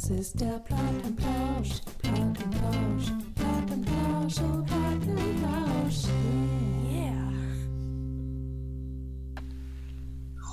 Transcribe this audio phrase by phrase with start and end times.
[0.00, 6.06] Das ist der Plattenplausch, Plattenplausch, Plattenplausch, oh Plattenplausch.
[6.88, 7.32] Yeah.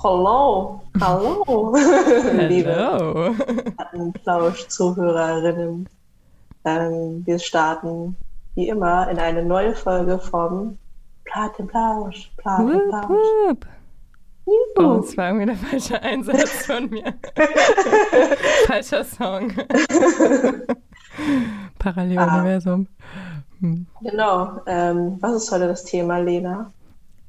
[0.02, 1.76] Hallo, hallo,
[2.48, 3.36] liebe.
[3.76, 5.88] Plattenplausch-Zuhörerinnen.
[6.64, 8.16] Ähm, wir starten
[8.56, 10.76] wie immer in eine neue Folge vom
[11.24, 13.10] Plattenplausch, Plattenplausch.
[13.46, 13.64] wup.
[14.46, 17.14] Oh, das war irgendwie der falsche Einsatz von mir.
[18.66, 19.52] Falscher Song.
[21.78, 22.86] Paralleluniversum.
[23.60, 23.86] Hm.
[24.02, 24.60] Genau.
[24.66, 26.72] Ähm, was ist heute das Thema, Lena?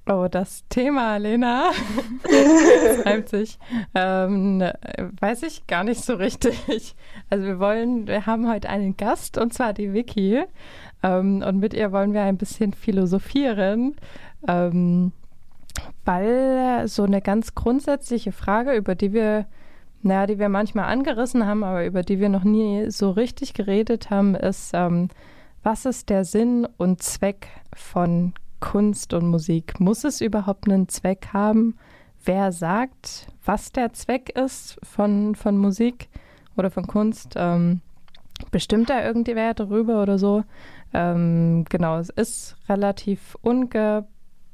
[0.07, 1.71] Oh, das Thema, Lena.
[2.23, 3.57] Das reimt sich.
[3.95, 4.63] Ähm,
[5.19, 6.95] weiß ich gar nicht so richtig.
[7.29, 10.43] Also wir wollen, wir haben heute einen Gast und zwar die Vicky.
[11.03, 13.95] Ähm, und mit ihr wollen wir ein bisschen philosophieren.
[14.47, 15.11] Ähm,
[16.05, 19.45] weil so eine ganz grundsätzliche Frage, über die wir,
[20.01, 24.09] naja, die wir manchmal angerissen haben, aber über die wir noch nie so richtig geredet
[24.09, 25.09] haben, ist, ähm,
[25.63, 29.79] was ist der Sinn und Zweck von Kunst und Musik?
[29.79, 31.75] Muss es überhaupt einen Zweck haben?
[32.23, 36.07] Wer sagt, was der Zweck ist von, von Musik
[36.55, 37.33] oder von Kunst?
[37.35, 37.81] Ähm,
[38.51, 40.43] bestimmt da irgendwer darüber oder so?
[40.93, 43.37] Ähm, genau, es ist relativ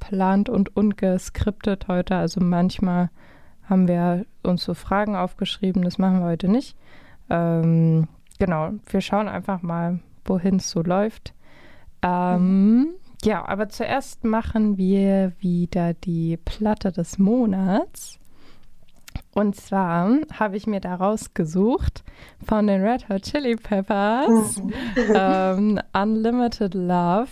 [0.03, 2.15] ungeplant und ungeskriptet heute.
[2.15, 3.09] Also manchmal
[3.63, 6.75] haben wir uns so Fragen aufgeschrieben, das machen wir heute nicht.
[7.29, 8.07] Ähm,
[8.39, 11.33] genau, wir schauen einfach mal, wohin es so läuft.
[12.01, 12.89] Ähm,
[13.23, 18.19] ja, aber zuerst machen wir wieder die Platte des Monats.
[19.33, 22.03] Und zwar habe ich mir da rausgesucht
[22.45, 24.61] von den Red Hot Chili Peppers
[25.15, 27.29] ähm, Unlimited Love.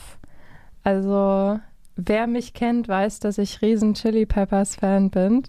[0.83, 1.59] Also,
[2.05, 5.43] wer mich kennt, weiß, dass ich riesen Chili Peppers Fan bin.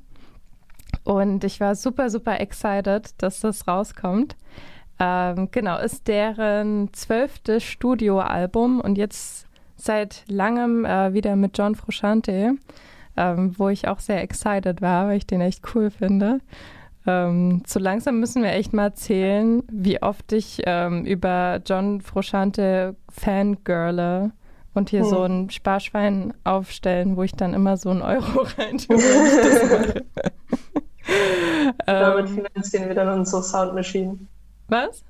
[1.04, 4.36] Und ich war super, super excited, dass das rauskommt.
[4.98, 12.52] Ähm, genau, ist deren zwölftes Studioalbum und jetzt seit langem äh, wieder mit John Frusciante,
[13.16, 16.38] ähm, wo ich auch sehr excited war, weil ich den echt cool finde.
[17.04, 22.94] Ähm, so langsam müssen wir echt mal zählen, wie oft ich ähm, über John Frusciante
[23.08, 24.30] fangirle
[24.74, 25.08] und hier Hm.
[25.08, 28.96] so ein Sparschwein aufstellen, wo ich dann immer so einen Euro reintue.
[28.98, 30.04] wenn ich das mache.
[31.86, 34.18] Damit ähm, finanzieren wir dann unsere Soundmaschine.
[34.68, 35.02] was?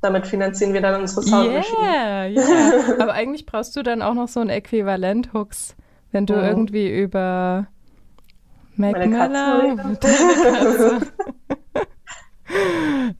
[0.00, 1.78] Damit finanzieren wir dann unsere Soundmaschine.
[1.80, 2.94] Yeah, yeah.
[3.00, 5.76] Aber eigentlich brauchst du dann auch noch so ein Äquivalent-Hooks,
[6.10, 6.44] wenn du Mhm.
[6.44, 7.66] irgendwie über
[8.76, 11.06] Mac Meine Miller Katze.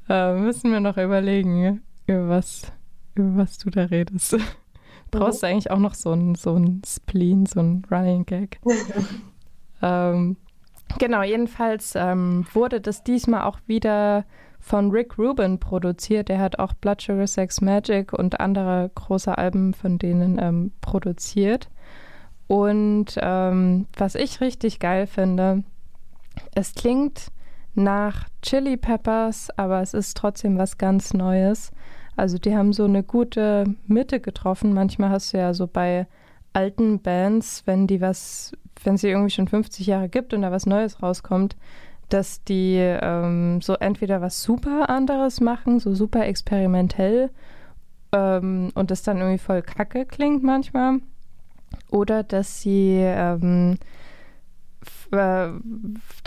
[0.09, 2.72] äh, müssen wir noch überlegen, über was,
[3.14, 4.36] über was du da redest.
[5.20, 8.60] Brauchst du eigentlich auch noch so ein, so ein Spleen, so ein Running Gag.
[9.82, 10.36] ähm,
[10.98, 14.24] genau, jedenfalls ähm, wurde das diesmal auch wieder
[14.58, 16.28] von Rick Rubin produziert.
[16.28, 21.68] Der hat auch Blood Sugar Sex Magic und andere große Alben von denen ähm, produziert.
[22.46, 25.64] Und ähm, was ich richtig geil finde,
[26.54, 27.26] es klingt
[27.74, 31.72] nach Chili Peppers, aber es ist trotzdem was ganz Neues.
[32.16, 34.74] Also die haben so eine gute Mitte getroffen.
[34.74, 36.06] Manchmal hast du ja so bei
[36.52, 38.52] alten Bands, wenn die was,
[38.84, 41.56] wenn sie irgendwie schon 50 Jahre gibt und da was Neues rauskommt,
[42.08, 47.30] dass die ähm, so entweder was super anderes machen, so super experimentell
[48.12, 50.98] ähm, und das dann irgendwie voll kacke klingt manchmal.
[51.90, 53.78] Oder dass sie ähm,
[55.10, 55.48] äh,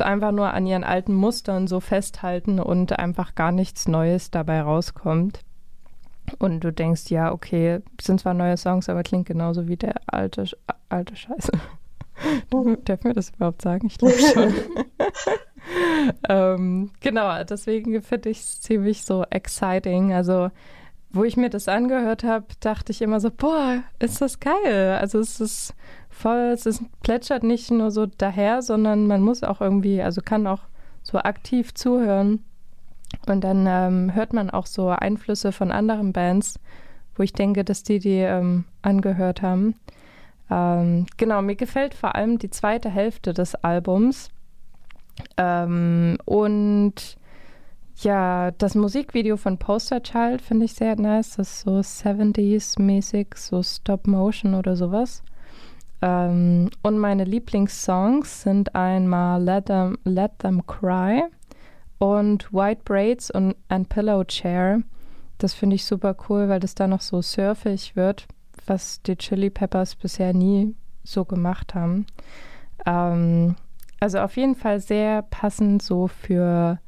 [0.01, 5.41] einfach nur an ihren alten Mustern so festhalten und einfach gar nichts Neues dabei rauskommt.
[6.39, 10.45] Und du denkst, ja, okay, sind zwar neue Songs, aber klingt genauso wie der alte,
[10.89, 11.51] alte Scheiße.
[12.85, 13.87] Darf mir das überhaupt sagen?
[13.87, 14.53] Ich glaube schon.
[16.29, 20.13] ähm, genau, deswegen finde ich es ziemlich so exciting.
[20.13, 20.49] Also,
[21.11, 24.97] wo ich mir das angehört habe, dachte ich immer so, boah, ist das geil.
[24.99, 25.73] Also es ist
[26.09, 30.47] voll, es ist, plätschert nicht nur so daher, sondern man muss auch irgendwie, also kann
[30.47, 30.61] auch
[31.03, 32.43] so aktiv zuhören.
[33.27, 36.59] Und dann ähm, hört man auch so Einflüsse von anderen Bands,
[37.15, 39.75] wo ich denke, dass die die ähm, angehört haben.
[40.49, 44.29] Ähm, genau, mir gefällt vor allem die zweite Hälfte des Albums.
[45.37, 47.17] Ähm, und
[47.97, 51.37] ja, das Musikvideo von Poster Child finde ich sehr nice.
[51.37, 55.23] Das ist so 70s-mäßig, so Stop-Motion oder sowas.
[56.01, 61.23] Ähm, und meine Lieblingssongs sind einmal Let Them, Let Them Cry
[62.13, 64.81] und White Braids und And Pillow Chair.
[65.37, 68.27] Das finde ich super cool, weil das da noch so surfig wird,
[68.67, 72.05] was die Chili Peppers bisher nie so gemacht haben.
[72.85, 73.55] Ähm,
[73.99, 76.79] also auf jeden Fall sehr passend so für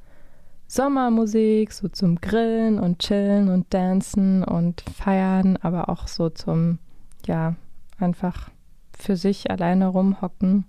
[0.67, 6.79] Sommermusik, so zum Grillen und Chillen und Dancen und Feiern, aber auch so zum,
[7.25, 7.55] ja,
[7.99, 8.49] einfach
[8.97, 10.65] für sich alleine rumhocken.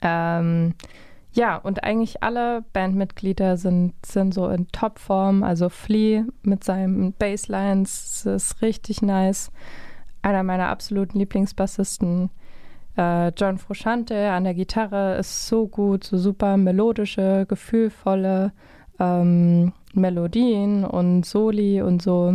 [0.00, 0.74] Ähm,
[1.34, 5.42] ja, und eigentlich alle Bandmitglieder sind, sind so in Topform.
[5.42, 9.50] Also Flea mit seinen Basslines ist richtig nice.
[10.20, 12.30] Einer meiner absoluten Lieblingsbassisten.
[12.98, 18.52] Äh, John Frusciante an der Gitarre ist so gut, so super melodische, gefühlvolle
[19.00, 22.34] ähm, Melodien und Soli und so.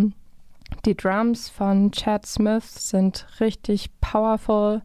[0.85, 4.81] Die Drums von Chad Smith sind richtig powerful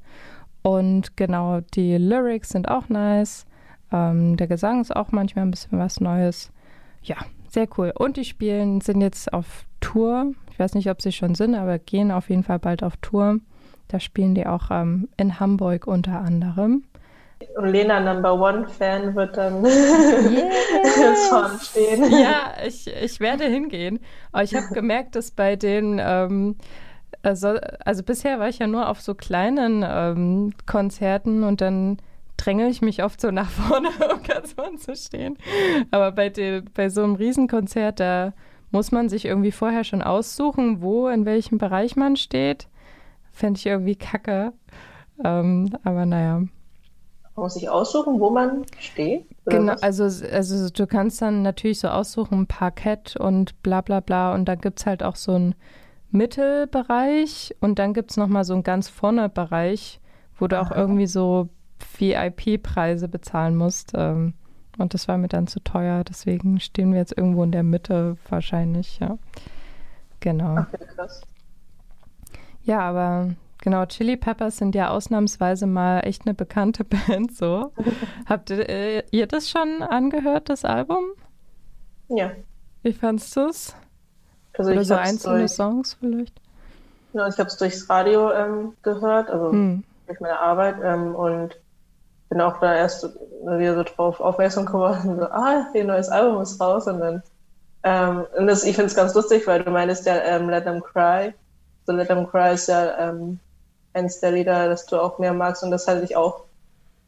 [0.61, 3.47] und genau, die Lyrics sind auch nice.
[3.93, 6.50] Ähm, der Gesang ist auch manchmal ein bisschen was Neues.
[7.03, 7.17] Ja,
[7.49, 7.93] sehr cool.
[7.94, 10.33] Und die spielen, sind jetzt auf Tour.
[10.50, 13.39] Ich weiß nicht, ob sie schon sind, aber gehen auf jeden Fall bald auf Tour.
[13.89, 16.85] Da spielen die auch ähm, in Hamburg unter anderem.
[17.56, 21.29] Und Lena Number One Fan wird dann yes.
[21.29, 22.11] vorne stehen.
[22.11, 24.00] Ja, ich, ich werde hingehen.
[24.31, 26.56] Aber ich habe gemerkt, dass bei den, ähm,
[27.23, 31.99] also, also bisher war ich ja nur auf so kleinen ähm, Konzerten und dann
[32.43, 35.39] dränge ich mich oft so nach vorne, um ganz vorne zu stehen.
[35.91, 38.33] Aber bei, den, bei so einem Riesenkonzert, da
[38.71, 42.69] muss man sich irgendwie vorher schon aussuchen, wo, in welchem Bereich man steht.
[43.31, 44.53] Fände ich irgendwie kacke.
[45.25, 46.39] Ähm, aber naja.
[46.39, 46.50] Man
[47.44, 49.27] muss sich aussuchen, wo man steht?
[49.47, 54.35] Genau, also, also du kannst dann natürlich so aussuchen, Parkett und bla bla bla.
[54.35, 55.55] Und da gibt es halt auch so einen
[56.11, 60.00] Mittelbereich und dann gibt es nochmal so einen ganz vorne Bereich,
[60.39, 60.77] wo du auch Aha.
[60.77, 61.49] irgendwie so
[61.99, 63.93] VIP-Preise bezahlen musst.
[63.94, 64.34] Ähm,
[64.79, 66.05] und das war mir dann zu teuer.
[66.05, 69.19] Deswegen stehen wir jetzt irgendwo in der Mitte wahrscheinlich, ja.
[70.20, 70.61] Genau.
[70.61, 71.23] Okay, krass.
[72.62, 77.73] Ja, aber genau, Chili Peppers sind ja ausnahmsweise mal echt eine bekannte Band so.
[78.26, 81.05] Habt ihr, äh, ihr das schon angehört, das Album?
[82.08, 82.31] Ja.
[82.82, 83.75] Wie fandst du es?
[84.56, 86.40] Also Oder so einzelne durch, Songs vielleicht?
[87.14, 89.84] Ja, ich habe es durchs Radio ähm, gehört, also hm.
[90.06, 91.58] durch meine Arbeit ähm, und
[92.32, 93.06] bin auch da erst
[93.44, 97.23] wieder so drauf aufmerksam geworden, so, ah, ein neues Album ist raus und dann
[97.84, 100.82] ähm, und das, ich finde es ganz lustig, weil du meinst ja ähm, Let Them
[100.82, 101.34] Cry.
[101.84, 103.38] So Let Them Cry ist ja ähm,
[103.93, 106.44] eins der Lieder, das du auch mehr magst und das hatte ich auch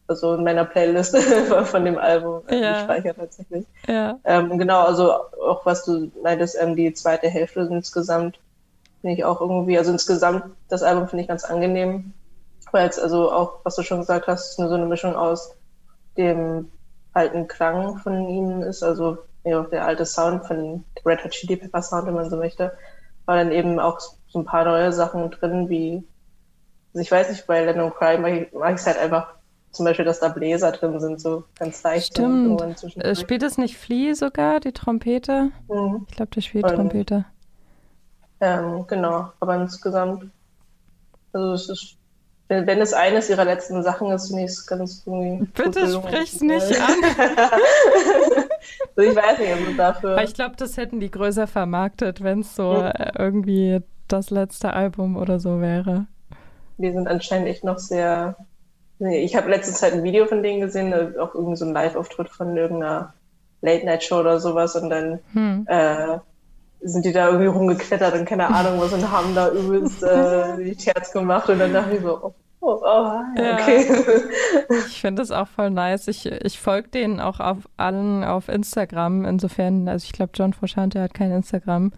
[0.09, 1.17] also in meiner Playlist
[1.65, 2.73] von dem Album äh, ja.
[2.75, 3.65] gespeichert tatsächlich.
[3.89, 4.19] Ja.
[4.25, 8.39] Ähm, genau, also auch was du meintest, ähm, die zweite Hälfte insgesamt
[9.01, 12.13] finde ich auch irgendwie, also insgesamt das Album finde ich ganz angenehm
[12.75, 15.55] weil es also auch, was du schon gesagt hast, nur so eine Mischung aus
[16.17, 16.71] dem
[17.13, 21.81] alten Klang von ihnen ist, also ja, der alte Sound von Red Hot Chili Pepper
[21.81, 22.77] Sound, wenn man so möchte,
[23.27, 26.03] war dann eben auch so ein paar neue Sachen drin, wie,
[26.93, 29.35] also ich weiß nicht, bei Lennon Cry mag ich es halt einfach
[29.71, 32.09] zum Beispiel, dass da Bläser drin sind, so ganz leicht.
[32.09, 32.97] Stimmt.
[32.97, 35.51] Äh, spielt es nicht Flea sogar, die Trompete?
[35.69, 36.07] Mhm.
[36.09, 37.25] Ich glaube, der spielt Und, Trompete.
[38.41, 40.31] Ähm, genau, aber insgesamt,
[41.33, 41.97] also es ist
[42.49, 45.47] wenn, es eines ihrer letzten Sachen ist, finde ich es ganz irgendwie.
[45.55, 46.97] Bitte sprich's nicht an.
[48.97, 50.13] ich weiß nicht, also dafür.
[50.13, 52.83] Aber ich glaube, das hätten die größer vermarktet, wenn es so.
[52.83, 56.07] Äh, irgendwie das letzte Album oder so wäre.
[56.77, 58.37] Die sind anscheinend echt noch sehr.
[58.99, 62.29] Ich habe letzte Zeit ein Video von denen gesehen, äh, auch irgendwie so ein Live-Auftritt
[62.29, 63.15] von irgendeiner
[63.63, 65.67] Late-Night-Show oder sowas und dann hm.
[65.69, 66.19] äh,
[66.85, 70.81] sind die da irgendwie rumgeklettert und keine Ahnung was und haben da übelst äh, die
[70.81, 73.87] Scherz gemacht und dann dachte ich so, oh, oh, oh ja, okay.
[74.87, 76.09] Ich finde das auch voll nice.
[76.09, 79.25] Ich, ich folge denen auch auf allen auf Instagram.
[79.25, 81.93] Insofern, also ich glaube, John Frusciante hat kein Instagram.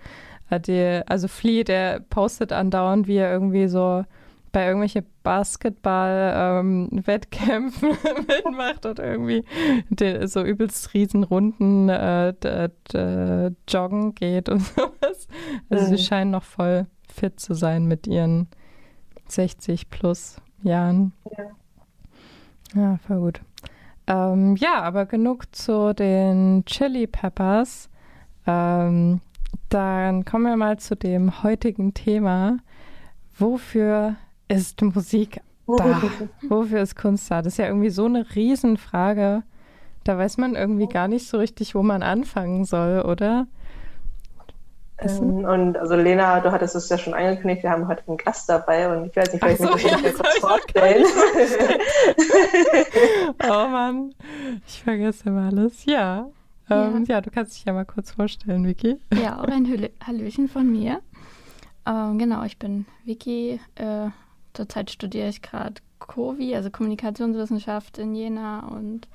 [0.50, 4.05] Äh, die, also Flea, der postet andauernd, wie er irgendwie so
[4.53, 9.45] bei irgendwelche Basketball-Wettkämpfen ähm, mitmacht und irgendwie
[9.91, 12.33] die, so übelst Riesenrunden äh,
[13.69, 15.29] joggen geht und sowas.
[15.69, 15.97] Also mhm.
[15.97, 18.49] sie scheinen noch voll fit zu sein mit ihren
[19.29, 21.12] 60 plus Jahren.
[21.37, 21.45] Ja,
[22.75, 23.41] ja voll gut.
[24.07, 27.91] Ähm, ja, aber genug zu den Chili Peppers.
[28.47, 29.21] Ähm,
[29.69, 32.59] dann kommen wir mal zu dem heutigen Thema.
[33.37, 34.17] Wofür
[34.49, 36.03] ist Musik da?
[36.49, 37.43] Wofür ist Kunst da?
[37.43, 39.43] Das ist ja irgendwie so eine Riesenfrage.
[40.05, 43.47] Da weiß man irgendwie gar nicht so richtig, wo man anfangen soll, oder?
[44.99, 48.49] Ähm, und also Lena, du hattest es ja schon angekündigt, wir haben heute einen Gast
[48.49, 51.05] dabei und ich weiß nicht, vielleicht so, muss ich ja, das kurz vorstellen.
[53.45, 54.15] oh Mann,
[54.67, 55.85] ich vergesse immer alles.
[55.85, 56.31] Ja.
[56.71, 57.17] Ähm, ja.
[57.17, 57.21] ja.
[57.21, 58.99] du kannst dich ja mal kurz vorstellen, Vicky.
[59.12, 61.03] Ja, auch ein Hallöchen von mir.
[61.87, 64.09] Ähm, genau, ich bin Vicky, äh,
[64.57, 69.07] Zurzeit studiere ich gerade COVI, also Kommunikationswissenschaft in Jena und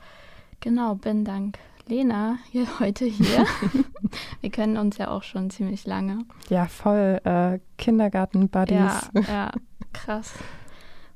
[0.60, 1.58] genau, bin dank
[1.88, 3.46] Lena hier heute hier.
[4.42, 6.26] Wir kennen uns ja auch schon ziemlich lange.
[6.50, 9.10] Ja, voll äh, Kindergarten-Buddies.
[9.14, 9.52] Ja, ja,
[9.94, 10.34] krass.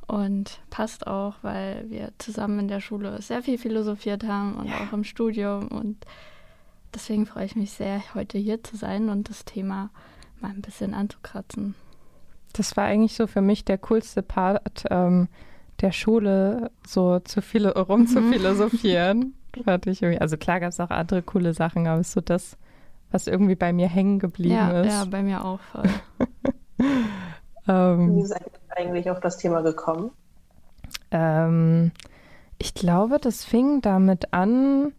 [0.07, 4.75] Und passt auch, weil wir zusammen in der Schule sehr viel philosophiert haben und ja.
[4.77, 5.67] auch im Studium.
[5.67, 6.05] Und
[6.93, 9.89] deswegen freue ich mich sehr, heute hier zu sein und das Thema
[10.39, 11.73] mal ein bisschen anzukratzen.
[12.57, 15.27] Das war eigentlich so für mich der coolste Part ähm,
[15.81, 19.33] der Schule, so zu viele rumzuphilosophieren.
[19.63, 20.21] Fand ich irgendwie.
[20.21, 22.57] Also klar gab es auch andere coole Sachen, aber es ist so das,
[23.11, 24.93] was irgendwie bei mir hängen geblieben ja, ist.
[24.93, 25.89] Ja, bei mir auch voll.
[27.67, 30.11] ähm, Wie seid ihr eigentlich auf das Thema gekommen?
[31.11, 31.91] Ähm,
[32.57, 34.93] ich glaube, das fing damit an,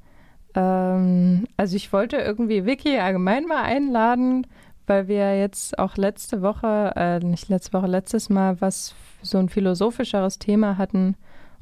[0.55, 4.47] ähm, also ich wollte irgendwie Vicky allgemein mal einladen,
[4.87, 9.49] weil wir jetzt auch letzte Woche, äh, nicht letzte Woche, letztes Mal was so ein
[9.49, 11.17] philosophischeres Thema hatten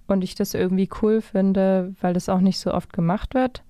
[0.07, 3.63] und ich das irgendwie cool finde, weil das auch nicht so oft gemacht wird,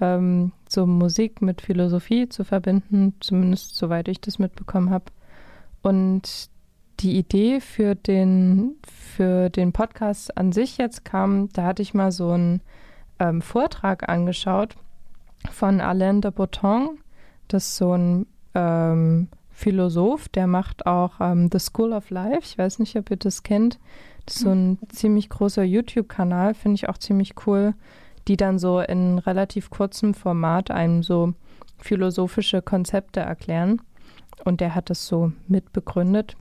[0.00, 5.06] ähm, so Musik mit Philosophie zu verbinden, zumindest soweit ich das mitbekommen habe.
[5.82, 6.48] Und
[7.00, 12.12] die Idee für den, für den Podcast an sich jetzt kam, da hatte ich mal
[12.12, 12.60] so einen
[13.18, 14.76] ähm, Vortrag angeschaut
[15.50, 16.98] von Alain de Botton.
[17.48, 22.40] Das ist so ein ähm, Philosoph, der macht auch ähm, The School of Life.
[22.42, 23.78] Ich weiß nicht, ob ihr das kennt.
[24.26, 27.74] Das ist so ein ziemlich großer YouTube-Kanal, finde ich auch ziemlich cool,
[28.28, 31.34] die dann so in relativ kurzem Format einem so
[31.78, 33.82] philosophische Konzepte erklären.
[34.44, 36.36] Und der hat das so mitbegründet.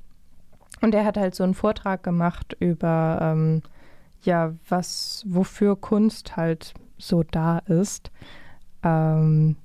[0.81, 3.61] Und er hat halt so einen Vortrag gemacht über, ähm,
[4.21, 8.11] ja, was, wofür Kunst halt so da ist.
[8.83, 9.57] Ähm,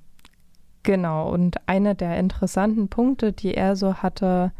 [0.85, 4.53] genau, und einer der interessanten Punkte, die er so hatte,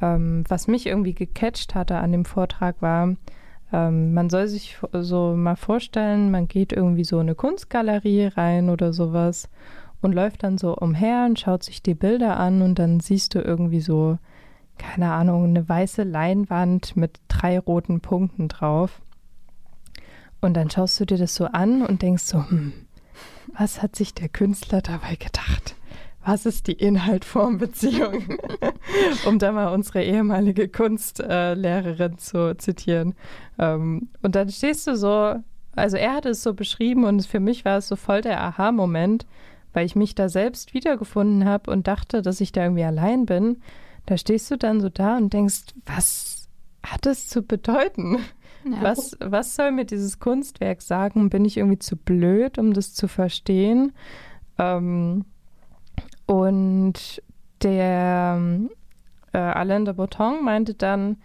[0.00, 3.14] ähm, was mich irgendwie gecatcht hatte an dem Vortrag, war,
[3.72, 8.70] ähm, man soll sich so mal vorstellen, man geht irgendwie so in eine Kunstgalerie rein
[8.70, 9.48] oder sowas
[10.00, 13.40] und läuft dann so umher und schaut sich die Bilder an und dann siehst du
[13.40, 14.18] irgendwie so,
[14.78, 19.02] keine Ahnung, eine weiße Leinwand mit drei roten Punkten drauf.
[20.40, 22.72] Und dann schaust du dir das so an und denkst so, hm,
[23.58, 25.74] was hat sich der Künstler dabei gedacht?
[26.28, 28.38] was ist die Inhalt-Form-Beziehung?
[29.26, 33.14] um da mal unsere ehemalige Kunstlehrerin äh, zu zitieren.
[33.58, 35.36] Ähm, und dann stehst du so,
[35.74, 39.26] also er hat es so beschrieben und für mich war es so voll der Aha-Moment,
[39.72, 43.62] weil ich mich da selbst wiedergefunden habe und dachte, dass ich da irgendwie allein bin.
[44.04, 46.48] Da stehst du dann so da und denkst, was
[46.84, 48.18] hat es zu bedeuten?
[48.64, 48.82] Ja.
[48.82, 51.30] Was, was soll mir dieses Kunstwerk sagen?
[51.30, 53.92] Bin ich irgendwie zu blöd, um das zu verstehen?
[54.58, 55.24] Ähm,
[56.26, 57.22] und
[57.62, 58.40] der
[59.32, 61.16] äh, Alain de Botton meinte dann,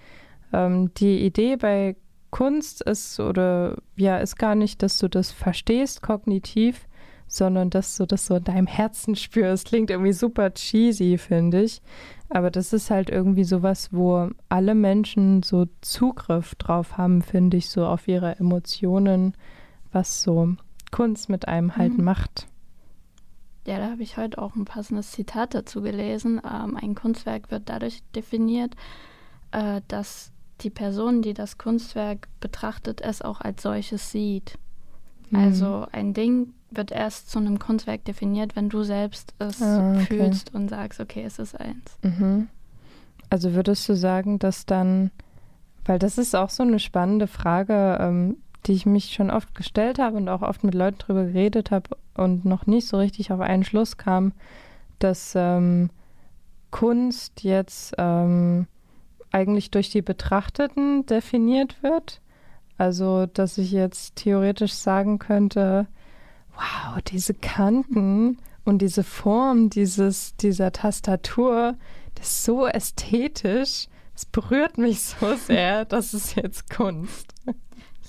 [0.52, 1.96] ähm, die Idee bei
[2.32, 6.88] Kunst ist oder ja, ist gar nicht, dass du das verstehst kognitiv,
[7.34, 9.70] sondern dass du das so in deinem Herzen spürst.
[9.70, 11.82] Klingt irgendwie super cheesy, finde ich.
[12.30, 17.70] Aber das ist halt irgendwie sowas, wo alle Menschen so Zugriff drauf haben, finde ich,
[17.70, 19.34] so auf ihre Emotionen,
[19.92, 20.56] was so
[20.92, 22.04] Kunst mit einem halt mhm.
[22.04, 22.48] macht.
[23.66, 26.40] Ja, da habe ich heute auch ein passendes Zitat dazu gelesen.
[26.46, 28.76] Ähm, ein Kunstwerk wird dadurch definiert,
[29.52, 34.60] äh, dass die Person, die das Kunstwerk betrachtet, es auch als solches sieht.
[35.34, 35.40] Mhm.
[35.40, 40.06] Also ein Ding wird erst zu einem Kunstwerk definiert, wenn du selbst es ah, okay.
[40.06, 41.98] fühlst und sagst, okay, es ist eins.
[42.02, 42.48] Mhm.
[43.30, 45.12] Also würdest du sagen, dass dann,
[45.86, 50.00] weil das ist auch so eine spannende Frage, ähm, die ich mich schon oft gestellt
[50.00, 53.40] habe und auch oft mit Leuten drüber geredet habe und noch nicht so richtig auf
[53.40, 54.34] einen Schluss kam,
[55.00, 55.90] dass ähm,
[56.72, 58.68] Kunst jetzt ähm,
[59.32, 62.22] eigentlich durch die Betrachteten definiert wird.
[62.78, 65.88] Also, dass ich jetzt theoretisch sagen könnte,
[66.56, 71.76] wow, diese Kanten und diese Form dieses, dieser Tastatur,
[72.16, 73.88] das ist so ästhetisch.
[74.16, 77.34] Es berührt mich so sehr, das ist jetzt Kunst.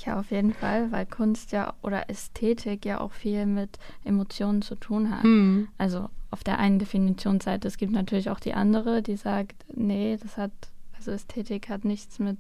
[0.05, 4.75] Ja, auf jeden Fall, weil Kunst ja oder Ästhetik ja auch viel mit Emotionen zu
[4.75, 5.25] tun hat.
[5.25, 5.69] Mhm.
[5.79, 10.37] Also auf der einen Definitionsseite, es gibt natürlich auch die andere, die sagt, nee, das
[10.37, 10.51] hat,
[10.97, 12.39] also Ästhetik hat nichts mit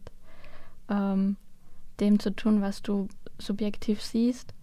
[0.90, 1.36] ähm,
[2.00, 3.08] dem zu tun, was du
[3.38, 4.54] subjektiv siehst.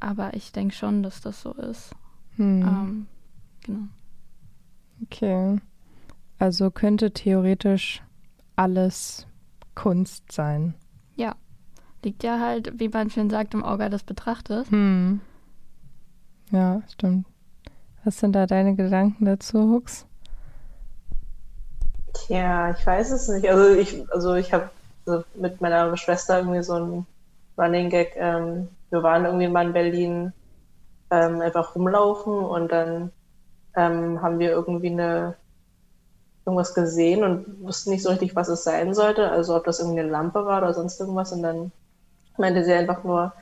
[0.00, 1.94] Aber ich denke schon, dass das so ist.
[2.36, 2.62] Mhm.
[2.62, 3.06] Ähm,
[3.64, 3.88] genau.
[5.02, 5.60] Okay.
[6.38, 8.02] Also könnte theoretisch
[8.56, 9.26] alles
[9.74, 10.74] Kunst sein.
[11.16, 11.36] Ja,
[12.04, 14.70] Liegt ja halt, wie man schön sagt, im Auge des Betrachters.
[14.70, 15.22] Hm.
[16.50, 17.26] Ja, stimmt.
[18.04, 20.06] Was sind da deine Gedanken dazu, Hux?
[22.12, 23.48] Tja, ich weiß es nicht.
[23.48, 24.70] Also ich, also ich habe
[25.06, 27.06] also mit meiner Schwester irgendwie so ein
[27.58, 28.14] Running Gag.
[28.16, 30.32] Ähm, wir waren irgendwie mal in Berlin
[31.10, 33.12] ähm, einfach rumlaufen und dann
[33.76, 35.36] ähm, haben wir irgendwie eine
[36.46, 39.30] irgendwas gesehen und wussten nicht so richtig, was es sein sollte.
[39.30, 41.32] Also ob das irgendwie eine Lampe war oder sonst irgendwas.
[41.32, 41.72] Und dann
[42.36, 43.32] meinte sie einfach nur,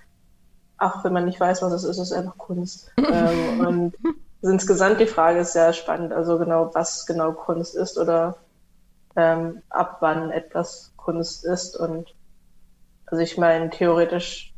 [0.79, 2.93] ach, wenn man nicht weiß, was es ist, ist es einfach Kunst.
[3.13, 3.95] ähm, und
[4.43, 6.13] insgesamt die Frage ist sehr spannend.
[6.13, 8.37] Also genau, was genau Kunst ist oder
[9.17, 11.77] ähm, ab wann etwas Kunst ist.
[11.77, 12.15] Und
[13.07, 14.55] also ich meine, theoretisch,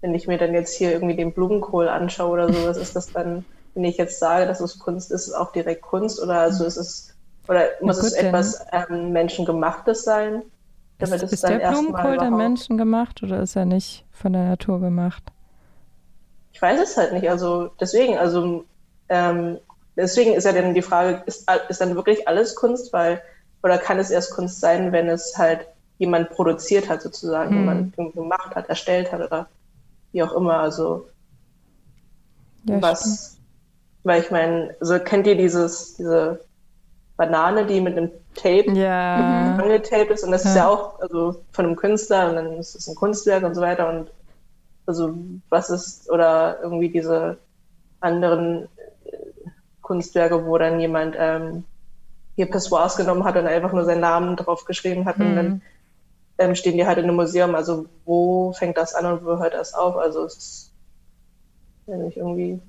[0.00, 3.44] wenn ich mir dann jetzt hier irgendwie den Blumenkohl anschaue oder sowas, ist das dann,
[3.74, 7.14] wenn ich jetzt sage, dass es Kunst ist, auch direkt Kunst oder also ist es
[7.48, 10.42] oder muss es etwas ähm, Menschengemachtes sein?
[10.98, 14.32] Damit ist, es ist dann der Blumenkohl der Menschen gemacht oder ist er nicht von
[14.32, 15.24] der Natur gemacht?
[16.52, 17.28] Ich weiß es halt nicht.
[17.28, 18.64] Also deswegen, also
[19.08, 19.58] ähm,
[19.96, 23.20] deswegen ist ja dann die Frage, ist, ist dann wirklich alles Kunst, weil
[23.62, 25.66] oder kann es erst Kunst sein, wenn es halt
[25.98, 27.58] jemand produziert hat sozusagen, hm.
[27.58, 29.48] jemand gemacht hat, erstellt hat oder
[30.12, 30.58] wie auch immer.
[30.58, 31.08] Also
[32.64, 33.46] ja, was, stimmt.
[34.04, 36.40] weil ich meine, so kennt ihr dieses diese
[37.16, 39.56] Banane, die mit einem Tape ja.
[39.56, 40.24] angetaped ist.
[40.24, 40.50] Und das ja.
[40.50, 43.60] ist ja auch also von einem Künstler und dann ist es ein Kunstwerk und so
[43.60, 43.88] weiter.
[43.88, 44.10] Und
[44.86, 45.14] also
[45.48, 47.38] was ist, oder irgendwie diese
[48.00, 48.64] anderen
[49.04, 49.16] äh,
[49.82, 51.64] Kunstwerke, wo dann jemand ähm,
[52.34, 55.26] hier Pessoas genommen hat und einfach nur seinen Namen drauf geschrieben hat mhm.
[55.26, 55.62] und dann mhm.
[56.38, 57.54] Ähm, stehen die halt in einem Museum.
[57.54, 59.96] Also wo fängt das an und wo hört das auf?
[59.96, 60.72] Also es ist
[61.86, 62.60] nämlich irgendwie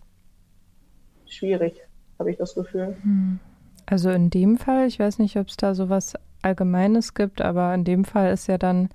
[1.26, 1.76] schwierig,
[2.20, 2.96] habe ich das Gefühl.
[3.04, 3.40] Mhm.
[3.86, 7.74] Also in dem Fall, ich weiß nicht, ob es da so was Allgemeines gibt, aber
[7.74, 8.90] in dem Fall ist ja dann,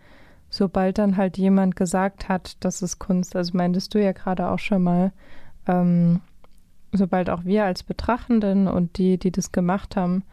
[0.49, 4.59] sobald dann halt jemand gesagt hat, das ist Kunst, also meintest du ja gerade auch
[4.59, 5.13] schon mal,
[5.67, 6.21] ähm,
[6.93, 10.25] sobald auch wir als Betrachtenden und die, die das gemacht haben,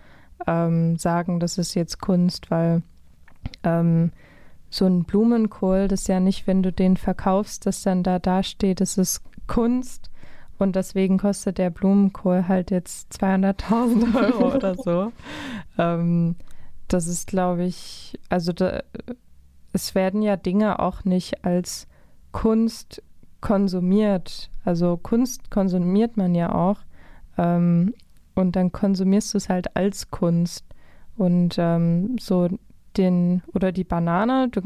[0.48, 2.82] ähm, sagen, das ist jetzt Kunst, weil
[3.66, 4.12] ähm,
[4.70, 8.80] so ein Blumenkohl, das ist ja nicht, wenn du den verkaufst, dass dann da dasteht,
[8.80, 10.10] das ist Kunst,
[10.58, 15.12] und deswegen kostet der Blumenkohl halt jetzt 200.000 Euro oder so.
[15.78, 16.36] Ähm,
[16.88, 18.82] das ist, glaube ich, also da,
[19.74, 21.88] es werden ja Dinge auch nicht als
[22.32, 23.02] Kunst
[23.42, 24.50] konsumiert.
[24.64, 26.80] Also Kunst konsumiert man ja auch.
[27.38, 27.94] Ähm,
[28.34, 30.66] und dann konsumierst du es halt als Kunst.
[31.18, 32.50] Und ähm, so
[32.98, 34.62] den, oder die Banane, du,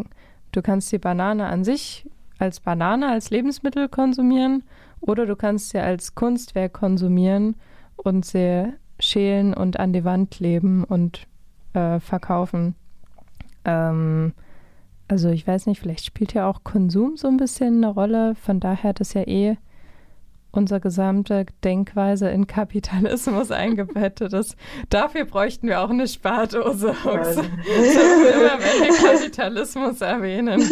[0.51, 2.05] du kannst die Banane an sich
[2.37, 4.63] als Banane, als Lebensmittel konsumieren
[5.01, 7.55] oder du kannst sie als Kunstwerk konsumieren
[7.97, 11.27] und sie schälen und an die Wand kleben und
[11.73, 12.75] äh, verkaufen.
[13.65, 14.33] Ähm,
[15.07, 18.35] also ich weiß nicht, vielleicht spielt ja auch Konsum so ein bisschen eine Rolle.
[18.35, 19.57] Von daher hat es ja eh
[20.51, 24.55] unsere gesamte Denkweise in Kapitalismus eingebettet ist.
[24.89, 26.95] Dafür bräuchten wir auch eine Spardose.
[27.03, 30.69] So, immer wenn wir Kapitalismus erwähnen.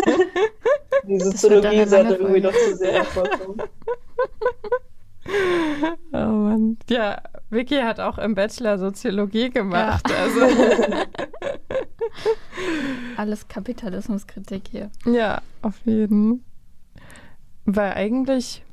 [1.07, 3.61] Die Soziologie-Seite irgendwie doch zu sehr hervorkommen.
[6.13, 6.77] Oh Mann.
[6.89, 10.09] Ja, Vicky hat auch im Bachelor Soziologie gemacht.
[10.09, 10.15] Ja.
[10.15, 10.39] Also.
[13.17, 14.89] Alles Kapitalismuskritik hier.
[15.05, 16.43] Ja, auf jeden.
[17.65, 18.63] Weil eigentlich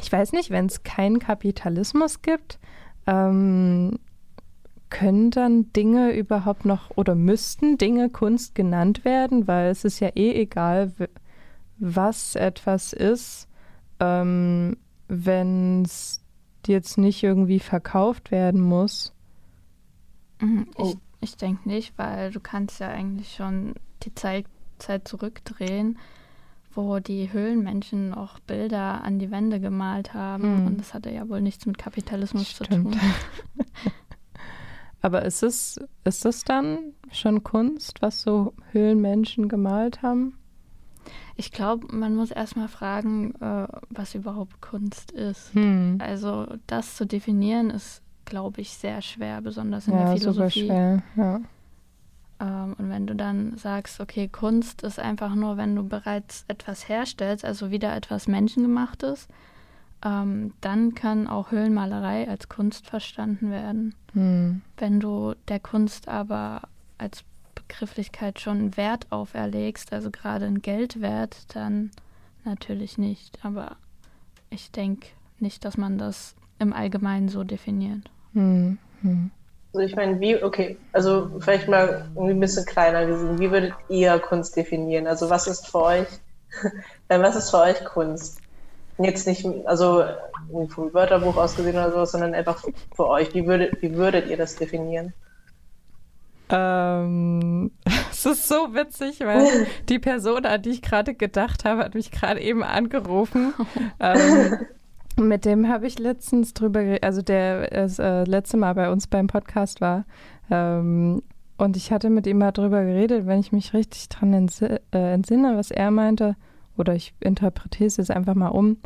[0.00, 2.58] ich weiß nicht, wenn es keinen Kapitalismus gibt,
[3.06, 3.98] ähm,
[4.90, 10.08] können dann Dinge überhaupt noch oder müssten Dinge Kunst genannt werden, weil es ist ja
[10.14, 10.92] eh egal,
[11.78, 13.48] was etwas ist,
[14.00, 14.76] ähm,
[15.08, 16.22] wenn es
[16.66, 19.14] jetzt nicht irgendwie verkauft werden muss.
[20.40, 20.96] Mhm, ich, oh.
[21.20, 24.46] ich denke nicht, weil du kannst ja eigentlich schon die Zeit,
[24.78, 25.98] Zeit zurückdrehen
[26.74, 30.42] wo die Höhlenmenschen auch Bilder an die Wände gemalt haben.
[30.42, 30.66] Hm.
[30.66, 32.94] Und das hatte ja wohl nichts mit Kapitalismus Stimmt.
[32.94, 32.98] zu tun.
[35.02, 40.38] Aber ist es, ist es dann schon Kunst, was so Höhlenmenschen gemalt haben?
[41.36, 45.52] Ich glaube, man muss erstmal fragen, äh, was überhaupt Kunst ist.
[45.54, 45.98] Hm.
[46.00, 50.62] Also das zu definieren ist, glaube ich, sehr schwer, besonders in ja, der Philosophie.
[50.62, 51.40] Super schwer, ja.
[52.42, 56.88] Ähm, und wenn du dann sagst, okay, Kunst ist einfach nur, wenn du bereits etwas
[56.88, 59.28] herstellst, also wieder etwas Menschengemachtes,
[60.04, 63.94] ähm, dann kann auch Höhlenmalerei als Kunst verstanden werden.
[64.14, 64.62] Hm.
[64.76, 66.62] Wenn du der Kunst aber
[66.98, 67.24] als
[67.54, 71.92] Begrifflichkeit schon Wert auferlegst, also gerade einen Geldwert, dann
[72.44, 73.38] natürlich nicht.
[73.44, 73.76] Aber
[74.50, 75.06] ich denke
[75.38, 78.10] nicht, dass man das im Allgemeinen so definiert.
[78.32, 78.78] Hm.
[79.02, 79.30] Hm.
[79.74, 84.18] Also ich meine, wie, okay, also vielleicht mal ein bisschen kleiner gesehen, wie würdet ihr
[84.18, 85.06] Kunst definieren?
[85.06, 86.08] Also was ist für euch,
[87.08, 88.38] was ist für euch Kunst?
[88.98, 90.04] Jetzt nicht, also
[90.68, 92.62] vom Wörterbuch aus gesehen oder so, sondern einfach
[92.94, 93.34] für euch.
[93.34, 95.14] Wie würdet, wie würdet ihr das definieren?
[96.50, 97.70] Ähm,
[98.10, 102.10] es ist so witzig, weil die Person, an die ich gerade gedacht habe, hat mich
[102.10, 103.54] gerade eben angerufen.
[104.00, 104.58] ähm,
[105.18, 109.06] Mit dem habe ich letztens drüber geredet, also der das äh, letzte Mal bei uns
[109.06, 110.04] beim Podcast war.
[110.50, 111.22] Ähm,
[111.58, 115.12] und ich hatte mit ihm mal drüber geredet, wenn ich mich richtig dran entsinne, äh,
[115.12, 116.36] entsinne, was er meinte,
[116.76, 118.78] oder ich interpretiere es jetzt einfach mal um.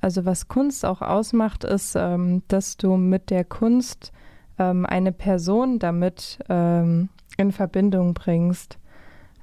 [0.00, 4.12] Also was Kunst auch ausmacht, ist, ähm, dass du mit der Kunst
[4.58, 8.78] ähm, eine Person damit ähm, in Verbindung bringst.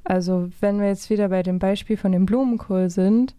[0.03, 3.35] Also wenn wir jetzt wieder bei dem Beispiel von dem Blumenkohl sind,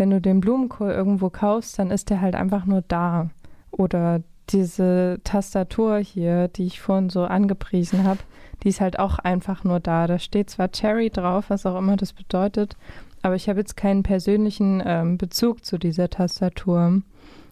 [0.00, 3.30] wenn du den Blumenkohl irgendwo kaufst, dann ist der halt einfach nur da.
[3.70, 8.18] Oder diese Tastatur hier, die ich vorhin so angepriesen habe,
[8.62, 10.06] die ist halt auch einfach nur da.
[10.06, 12.76] Da steht zwar Cherry drauf, was auch immer das bedeutet,
[13.22, 17.02] aber ich habe jetzt keinen persönlichen ähm, Bezug zu dieser Tastatur.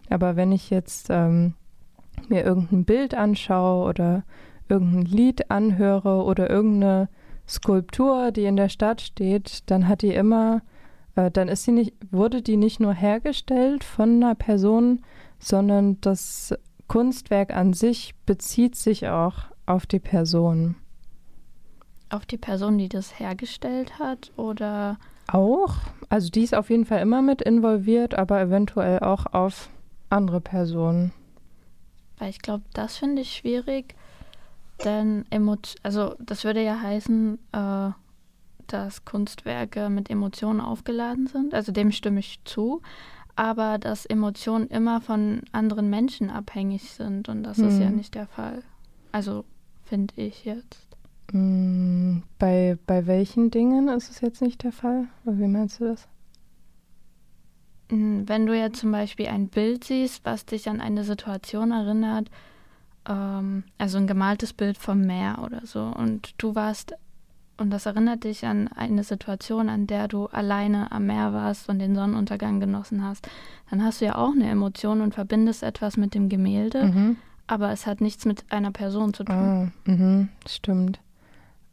[0.09, 1.53] Aber wenn ich jetzt ähm,
[2.27, 4.23] mir irgendein Bild anschaue oder
[4.67, 7.09] irgendein Lied anhöre oder irgendeine
[7.47, 10.61] Skulptur, die in der Stadt steht, dann hat die immer,
[11.19, 15.01] äh, dann ist sie nicht, wurde die nicht nur hergestellt von einer Person,
[15.39, 16.53] sondern das
[16.87, 20.75] Kunstwerk an sich bezieht sich auch auf die Person.
[22.09, 24.97] Auf die Person, die das hergestellt hat oder?
[25.27, 25.75] Auch.
[26.09, 29.69] Also die ist auf jeden Fall immer mit involviert, aber eventuell auch auf
[30.09, 31.11] andere Personen.
[32.17, 33.95] Weil ich glaube, das finde ich schwierig,
[34.83, 37.91] denn Emot also das würde ja heißen, äh,
[38.73, 41.53] dass Kunstwerke mit Emotionen aufgeladen sind.
[41.53, 42.81] Also dem stimme ich zu.
[43.35, 47.67] Aber dass Emotionen immer von anderen Menschen abhängig sind und das hm.
[47.69, 47.95] ist ja hm.
[47.95, 48.63] nicht der Fall.
[49.11, 49.45] Also
[49.85, 50.87] finde ich jetzt.
[51.31, 55.07] Hm, bei, bei welchen Dingen ist es jetzt nicht der Fall?
[55.25, 56.07] Oder wie meinst du das?
[57.89, 62.29] Hm, wenn du jetzt zum Beispiel ein Bild siehst, was dich an eine Situation erinnert,
[63.07, 66.93] ähm, also ein gemaltes Bild vom Meer oder so, und du warst,
[67.59, 71.79] und das erinnert dich an eine Situation, an der du alleine am Meer warst und
[71.79, 73.27] den Sonnenuntergang genossen hast,
[73.69, 77.17] dann hast du ja auch eine Emotion und verbindest etwas mit dem Gemälde, mhm.
[77.47, 79.35] aber es hat nichts mit einer Person zu tun.
[79.35, 80.99] Ah, mhm, stimmt.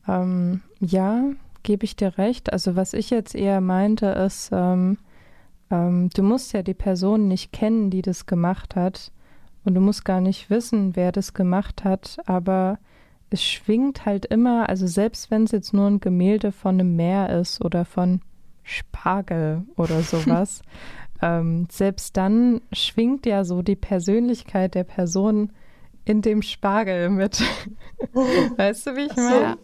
[0.08, 1.22] Ähm, ja,
[1.62, 2.52] gebe ich dir recht.
[2.52, 4.98] Also was ich jetzt eher meinte, ist, ähm,
[5.70, 9.12] ähm, du musst ja die Person nicht kennen, die das gemacht hat.
[9.64, 12.18] Und du musst gar nicht wissen, wer das gemacht hat.
[12.26, 12.78] Aber
[13.30, 17.30] es schwingt halt immer, also selbst wenn es jetzt nur ein Gemälde von einem Meer
[17.30, 18.20] ist oder von
[18.62, 20.62] Spargel oder sowas,
[21.22, 25.50] ähm, selbst dann schwingt ja so die Persönlichkeit der Person
[26.04, 27.42] in dem Spargel mit.
[28.12, 29.58] weißt du, wie ich meine?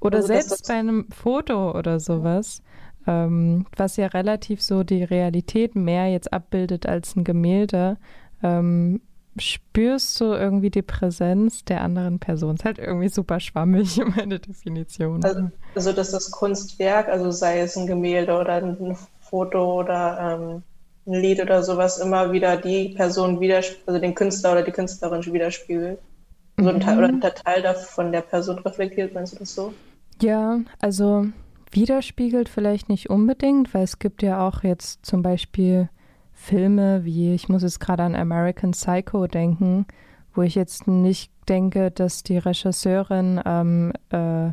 [0.00, 2.62] Oder also selbst bei einem Foto oder sowas
[3.06, 7.98] ähm, was ja relativ so die Realität mehr jetzt abbildet als ein Gemälde,
[8.42, 9.00] ähm,
[9.38, 12.56] spürst du irgendwie die Präsenz der anderen Person.
[12.56, 15.24] Ist halt irgendwie super schwammig, meine Definition.
[15.24, 20.62] Also, also dass das Kunstwerk, also sei es ein Gemälde oder ein Foto oder ähm,
[21.06, 25.24] ein Lied oder sowas, immer wieder die Person widerspiegelt, also den Künstler oder die Künstlerin
[25.24, 25.98] widerspiegelt.
[26.58, 27.20] So ein Teil, oder mhm.
[27.20, 29.74] der Teil von der Person reflektiert, meinst du das so?
[30.22, 31.26] Ja, also
[31.70, 35.90] widerspiegelt vielleicht nicht unbedingt, weil es gibt ja auch jetzt zum Beispiel
[36.36, 39.86] Filme wie, ich muss jetzt gerade an American Psycho denken,
[40.34, 44.52] wo ich jetzt nicht denke, dass die Regisseurin ähm, äh,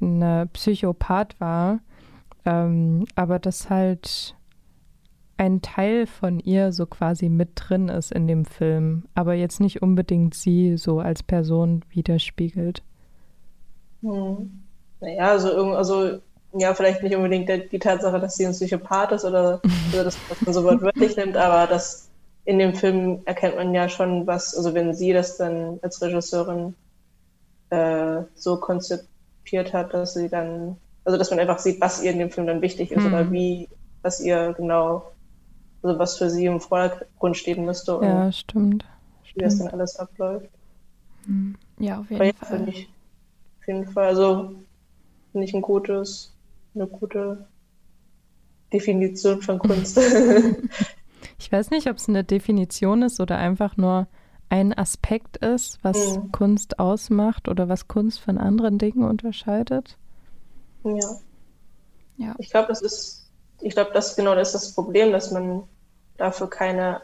[0.00, 1.80] eine Psychopath war,
[2.44, 4.36] ähm, aber dass halt
[5.38, 9.82] ein Teil von ihr so quasi mit drin ist in dem Film, aber jetzt nicht
[9.82, 12.82] unbedingt sie so als Person widerspiegelt.
[14.02, 14.62] Hm.
[15.00, 16.20] Naja, also, also
[16.54, 19.60] ja, vielleicht nicht unbedingt der, die Tatsache, dass sie ein Psychopath ist oder,
[19.92, 22.08] oder das, was man so wortwörtlich nimmt, aber das
[22.44, 26.74] in dem Film erkennt man ja schon, was, also wenn sie das dann als Regisseurin
[27.70, 32.18] äh, so konzipiert hat, dass sie dann, also dass man einfach sieht, was ihr in
[32.18, 33.06] dem Film dann wichtig ist mhm.
[33.08, 33.68] oder wie,
[34.02, 35.10] was ihr genau,
[35.82, 38.84] also was für sie im Vordergrund stehen müsste und ja, stimmt.
[39.22, 39.46] wie stimmt.
[39.46, 40.50] das dann alles abläuft.
[41.26, 41.56] Mhm.
[41.78, 42.68] Ja, auf jeden Fall.
[42.68, 44.54] Auf jeden Fall, also
[45.32, 46.33] finde ich ein gutes
[46.74, 47.46] eine gute
[48.72, 49.98] Definition von Kunst.
[51.38, 54.08] ich weiß nicht, ob es eine Definition ist oder einfach nur
[54.48, 56.32] ein Aspekt ist, was mhm.
[56.32, 59.96] Kunst ausmacht oder was Kunst von anderen Dingen unterscheidet.
[60.84, 61.16] Ja.
[62.18, 62.34] ja.
[62.38, 65.62] Ich glaube, das ist, ich glaube, das genau das ist das Problem, dass man
[66.16, 67.00] dafür keine,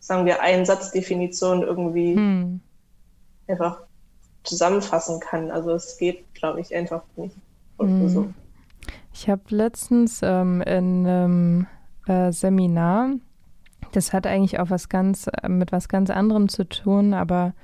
[0.00, 2.60] sagen wir, Einsatzdefinition irgendwie hm.
[3.46, 3.82] einfach
[4.44, 5.50] zusammenfassen kann.
[5.50, 7.36] Also es geht, glaube ich, einfach nicht.
[7.78, 8.08] Mhm.
[8.08, 8.28] So.
[9.12, 11.66] Ich habe letztens ähm, in einem
[12.06, 13.10] äh, Seminar,
[13.92, 17.54] das hat eigentlich auch was ganz äh, mit was ganz anderem zu tun, aber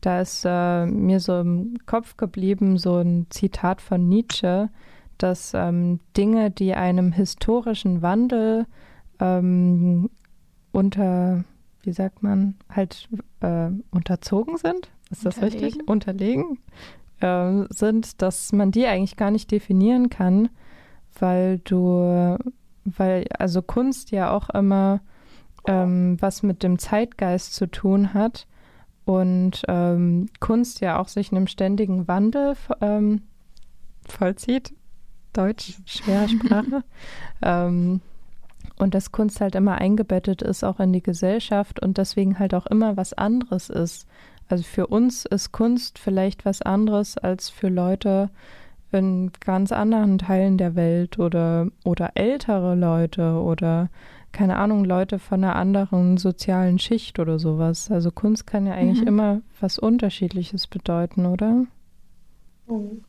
[0.00, 4.70] da ist äh, mir so im Kopf geblieben so ein Zitat von Nietzsche,
[5.18, 8.66] dass ähm, Dinge, die einem historischen Wandel
[9.18, 10.08] ähm,
[10.72, 11.44] unter,
[11.82, 13.08] wie sagt man, halt
[13.40, 14.90] äh, unterzogen sind.
[15.10, 15.64] Ist das Unterlegen.
[15.64, 15.88] richtig?
[15.88, 16.58] Unterlegen
[17.20, 20.48] äh, sind, dass man die eigentlich gar nicht definieren kann,
[21.18, 22.36] weil du,
[22.84, 25.00] weil also Kunst ja auch immer
[25.66, 28.46] ähm, was mit dem Zeitgeist zu tun hat
[29.04, 33.22] und ähm, Kunst ja auch sich einem ständigen Wandel ähm,
[34.06, 34.74] vollzieht.
[35.32, 36.84] Deutsch, schwere Sprache.
[37.42, 38.00] ähm,
[38.78, 42.66] und dass Kunst halt immer eingebettet ist, auch in die Gesellschaft und deswegen halt auch
[42.66, 44.06] immer was anderes ist.
[44.50, 48.30] Also für uns ist Kunst vielleicht was anderes als für Leute
[48.92, 53.88] in ganz anderen Teilen der Welt oder, oder ältere Leute oder
[54.32, 57.90] keine Ahnung, Leute von einer anderen sozialen Schicht oder sowas.
[57.90, 59.08] Also Kunst kann ja eigentlich Mhm.
[59.08, 61.66] immer was Unterschiedliches bedeuten, oder?
[62.66, 63.04] Mhm.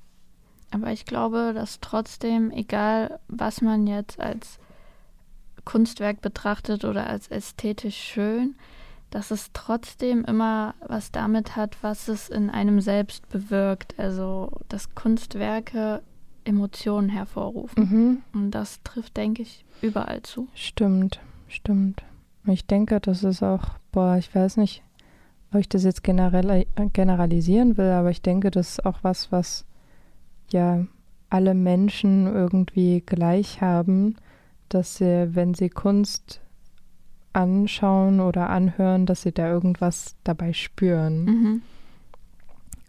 [0.72, 4.60] Aber ich glaube, dass trotzdem, egal was man jetzt als
[5.66, 8.56] Kunstwerk betrachtet oder als ästhetisch schön,
[9.12, 14.00] dass es trotzdem immer was damit hat, was es in einem selbst bewirkt.
[14.00, 16.02] Also, dass Kunstwerke
[16.44, 17.84] Emotionen hervorrufen.
[17.84, 18.22] Mhm.
[18.34, 20.48] Und das trifft, denke ich, überall zu.
[20.56, 22.04] Stimmt, stimmt.
[22.46, 24.82] Ich denke, das ist auch, boah, ich weiß nicht,
[25.54, 29.66] ob ich das jetzt generell, generalisieren will, aber ich denke, das ist auch was, was
[30.50, 30.86] ja
[31.30, 34.16] alle Menschen irgendwie gleich haben,
[34.70, 36.42] dass sie, wenn sie Kunst
[37.34, 41.26] anschauen oder anhören, dass sie da irgendwas dabei spüren.
[41.26, 41.62] Mhm.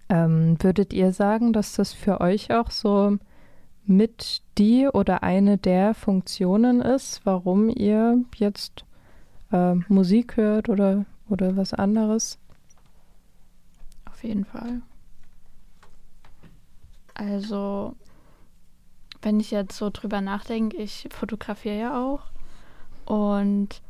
[0.09, 3.19] Ähm, würdet ihr sagen, dass das für euch auch so
[3.85, 8.85] mit die oder eine der Funktionen ist, warum ihr jetzt
[9.51, 12.39] äh, Musik hört oder, oder was anderes?
[14.05, 14.83] Auf jeden Fall.
[17.15, 17.95] Also,
[19.21, 22.23] wenn ich jetzt so drüber nachdenke, ich fotografiere ja auch
[23.05, 23.83] und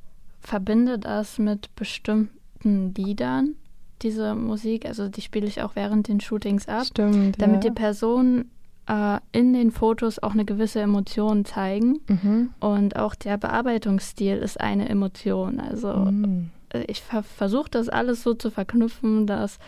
[0.43, 3.55] verbinde das mit bestimmten Liedern,
[4.03, 4.85] diese Musik.
[4.87, 7.41] Also, die spiele ich auch während den Shootings ab, Stimmt.
[7.41, 7.71] damit ja.
[7.71, 8.51] die Personen
[8.89, 12.01] äh, in den Fotos auch eine gewisse Emotion zeigen.
[12.09, 12.51] Mhm.
[12.61, 15.61] Und auch der Bearbeitungsstil ist eine Emotion.
[15.61, 16.51] Also, Mhm.
[16.89, 19.59] ich ver versuche das alles so zu verknüpfen, dass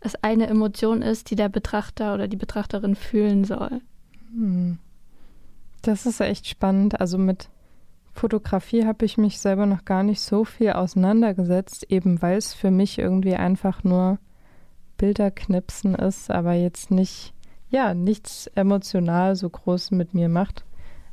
[0.00, 3.80] es eine Emotion ist, die der Betrachter oder die Betrachterin fühlen soll.
[4.34, 4.78] Hm.
[5.82, 7.00] Das ist echt spannend.
[7.00, 7.48] Also mit
[8.14, 12.70] Fotografie habe ich mich selber noch gar nicht so viel auseinandergesetzt, eben weil es für
[12.70, 14.18] mich irgendwie einfach nur
[14.96, 17.34] Bilderknipsen ist, aber jetzt nicht,
[17.70, 20.64] ja, nichts emotional so groß mit mir macht.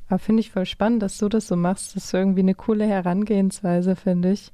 [0.08, 1.96] Aber finde ich voll spannend, dass du das so machst.
[1.96, 4.54] Das ist irgendwie eine coole Herangehensweise, finde ich.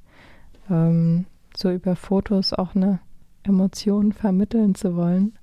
[0.70, 3.00] Ähm, so über Fotos auch eine
[3.42, 5.38] Emotion vermitteln zu wollen.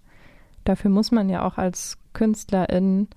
[0.64, 3.10] Dafür muss man ja auch als Künstlerin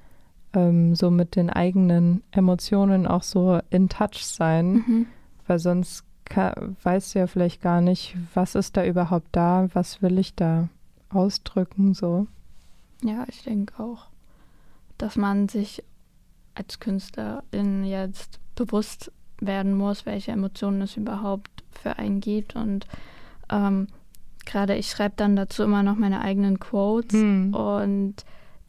[0.54, 5.06] ähm, so mit den eigenen Emotionen auch so in Touch sein, Mhm.
[5.46, 6.04] weil sonst
[6.82, 10.68] weißt du ja vielleicht gar nicht, was ist da überhaupt da, was will ich da
[11.08, 12.26] ausdrücken, so.
[13.02, 14.06] Ja, ich denke auch,
[14.98, 15.82] dass man sich
[16.54, 22.56] als Künstlerin jetzt bewusst werden muss, welche Emotionen es überhaupt für einen gibt.
[22.56, 22.86] Und
[23.50, 23.86] ähm,
[24.44, 27.54] gerade ich schreibe dann dazu immer noch meine eigenen Quotes Hm.
[27.54, 28.16] und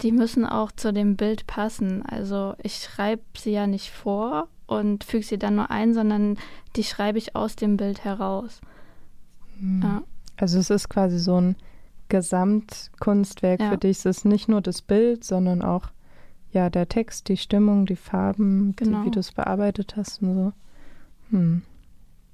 [0.02, 2.04] die müssen auch zu dem Bild passen.
[2.06, 6.38] Also ich schreibe sie ja nicht vor und füge sie dann nur ein, sondern
[6.76, 8.62] die schreibe ich aus dem Bild heraus.
[9.60, 9.82] Hm.
[9.84, 10.04] Ja.
[10.38, 11.56] Also es ist quasi so ein
[12.08, 13.70] Gesamtkunstwerk Ja.
[13.72, 13.98] für dich.
[14.00, 15.88] Es ist nicht nur das Bild, sondern auch
[16.52, 19.02] ja der Text, die Stimmung, die Farben, Genau.
[19.02, 20.54] die, wie du es bearbeitet hast und so.
[21.32, 21.62] Hm.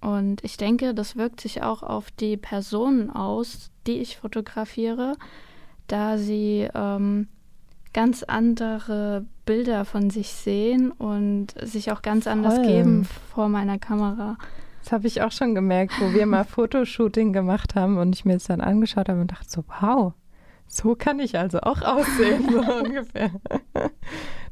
[0.02, 5.16] Und ich denke, das wirkt sich auch auf die Personen aus, die ich fotografiere,
[5.88, 7.28] da sie ähm,
[7.96, 12.66] ganz andere Bilder von sich sehen und sich auch ganz anders Voll.
[12.66, 13.04] geben
[13.34, 14.38] vor meiner Kamera.
[14.84, 18.36] Das habe ich auch schon gemerkt, wo wir mal Fotoshooting gemacht haben und ich mir
[18.36, 20.14] es dann angeschaut habe und dachte so, wow,
[20.68, 23.32] so kann ich also auch aussehen, so ungefähr.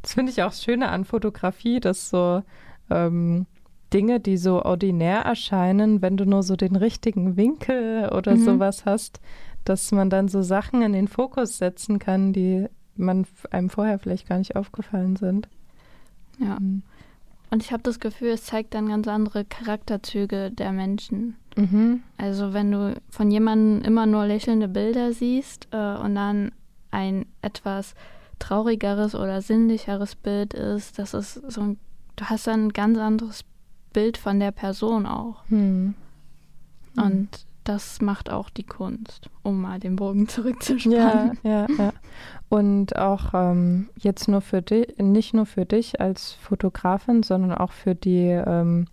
[0.01, 2.43] Das finde ich auch das Schöne an Fotografie, dass so
[2.89, 3.45] ähm,
[3.93, 8.45] Dinge, die so ordinär erscheinen, wenn du nur so den richtigen Winkel oder Mhm.
[8.45, 9.19] sowas hast,
[9.65, 14.27] dass man dann so Sachen in den Fokus setzen kann, die man einem vorher vielleicht
[14.27, 15.47] gar nicht aufgefallen sind.
[16.39, 16.58] Ja.
[17.53, 21.36] Und ich habe das Gefühl, es zeigt dann ganz andere Charakterzüge der Menschen.
[21.56, 22.01] Mhm.
[22.17, 26.51] Also wenn du von jemandem immer nur lächelnde Bilder siehst äh, und dann
[26.89, 27.93] ein etwas
[28.39, 31.77] traurigeres oder sinnlicheres Bild ist, das ist so ein,
[32.15, 33.45] du hast dann ein ganz anderes
[33.93, 35.43] Bild von der Person auch.
[35.49, 35.93] Hm.
[36.97, 37.29] Und
[37.63, 41.39] das macht auch die Kunst, um mal den Bogen Ja, zurückzuspannen.
[41.43, 41.93] ja, ja.
[42.49, 47.71] Und auch ähm, jetzt nur für dich, nicht nur für dich als Fotografin, sondern auch
[47.71, 48.88] für die ähm,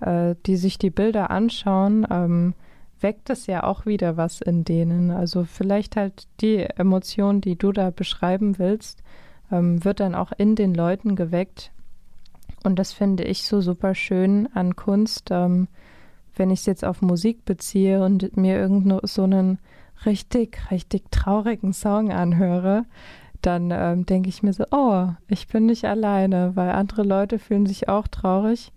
[0.00, 2.54] äh, die sich die Bilder anschauen, ähm,
[3.00, 5.10] weckt es ja auch wieder was in denen.
[5.10, 9.02] Also vielleicht halt die Emotion, die du da beschreiben willst,
[9.50, 11.72] ähm, wird dann auch in den Leuten geweckt.
[12.64, 15.68] Und das finde ich so super schön an Kunst, ähm,
[16.38, 19.58] wenn ich es jetzt auf Musik beziehe und mir irgend so einen
[20.06, 22.84] richtig, richtig traurigen Song anhöre,
[23.42, 27.66] dann ähm, denke ich mir so, oh, ich bin nicht alleine, weil andere Leute fühlen
[27.66, 28.72] sich auch traurig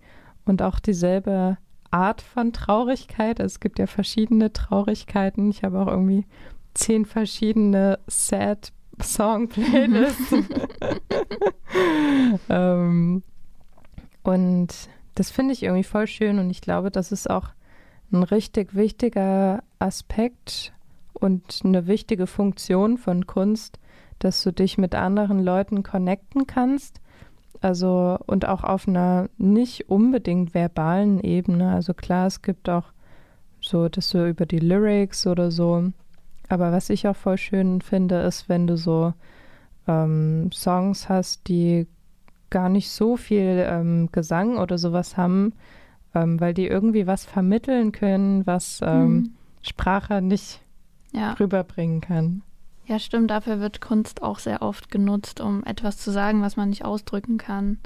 [0.45, 1.58] und auch dieselbe
[1.89, 3.39] Art von Traurigkeit.
[3.39, 5.50] Es gibt ja verschiedene Traurigkeiten.
[5.50, 6.26] Ich habe auch irgendwie
[6.74, 8.71] zehn verschiedene Sad
[9.02, 10.34] Song Playlists.
[12.50, 13.24] ähm,
[14.24, 17.50] und das finde ich irgendwie voll schön und ich glaube, das ist auch
[18.12, 20.74] ein richtig wichtiger Aspekt
[21.13, 23.80] und eine wichtige Funktion von Kunst,
[24.19, 27.00] dass du dich mit anderen Leuten connecten kannst.
[27.62, 31.71] Also und auch auf einer nicht unbedingt verbalen Ebene.
[31.71, 32.86] Also klar, es gibt auch
[33.62, 35.91] so, dass du über die Lyrics oder so.
[36.50, 39.13] Aber was ich auch voll schön finde, ist, wenn du so
[39.88, 41.88] ähm, Songs hast, die
[42.52, 45.54] gar nicht so viel ähm, Gesang oder sowas haben,
[46.14, 49.34] ähm, weil die irgendwie was vermitteln können, was ähm, mhm.
[49.62, 50.62] Sprache nicht
[51.12, 51.34] ja.
[51.34, 52.44] rüberbringen kann.
[52.86, 53.32] Ja, stimmt.
[53.32, 57.38] Dafür wird Kunst auch sehr oft genutzt, um etwas zu sagen, was man nicht ausdrücken
[57.38, 57.80] kann.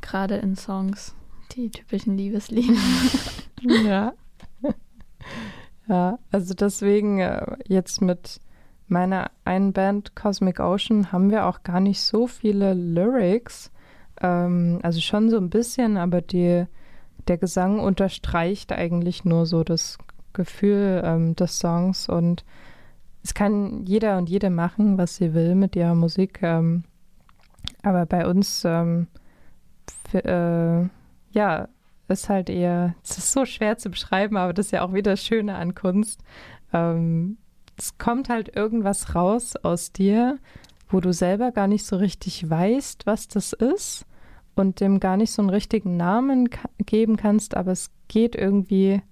[0.00, 1.14] Gerade in Songs.
[1.52, 2.74] Die typischen Liebeslieder.
[3.84, 4.12] ja.
[5.88, 8.40] ja, also deswegen äh, jetzt mit
[8.88, 13.71] meiner einen Band Cosmic Ocean haben wir auch gar nicht so viele Lyrics.
[14.22, 16.64] Ähm, also schon so ein bisschen, aber die,
[17.28, 19.98] der Gesang unterstreicht eigentlich nur so das
[20.32, 22.44] Gefühl ähm, des Songs und
[23.24, 26.40] es kann jeder und jede machen, was sie will mit ihrer Musik.
[26.42, 26.84] Ähm,
[27.82, 29.06] aber bei uns, ähm,
[30.08, 30.88] für, äh,
[31.36, 31.68] ja,
[32.08, 35.12] ist halt eher, es ist so schwer zu beschreiben, aber das ist ja auch wieder
[35.12, 36.20] das Schöne an Kunst.
[36.72, 37.38] Ähm,
[37.78, 40.38] es kommt halt irgendwas raus aus dir,
[40.88, 44.04] wo du selber gar nicht so richtig weißt, was das ist
[44.54, 49.02] und dem gar nicht so einen richtigen Namen geben kannst, aber es geht irgendwie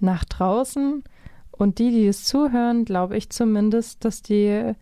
[0.00, 1.02] nach draußen
[1.50, 4.72] und die, die es zuhören, glaube ich zumindest, dass die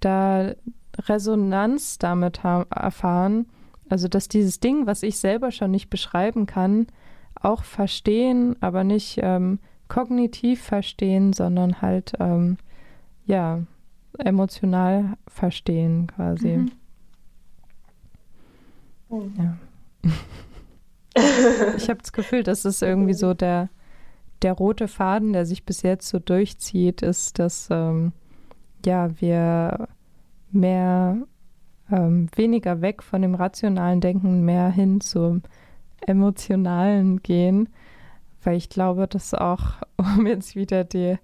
[0.00, 0.52] da
[0.98, 3.46] Resonanz damit erfahren.
[3.88, 6.86] Also, dass dieses Ding, was ich selber schon nicht beschreiben kann,
[7.40, 12.58] auch verstehen, aber nicht ähm, kognitiv verstehen, sondern halt, ähm,
[13.26, 13.60] ja,
[14.18, 16.56] emotional verstehen quasi.
[16.58, 16.70] Mhm.
[19.10, 19.56] Ja.
[21.76, 23.68] ich habe das Gefühl, das ist irgendwie so der
[24.42, 28.12] der rote Faden, der sich bis jetzt so durchzieht, ist, dass ähm,
[28.84, 29.88] ja wir
[30.50, 31.18] mehr
[31.90, 35.42] ähm, weniger weg von dem rationalen Denken, mehr hin zum
[36.06, 37.68] emotionalen gehen,
[38.42, 41.18] weil ich glaube, dass auch, um jetzt wieder die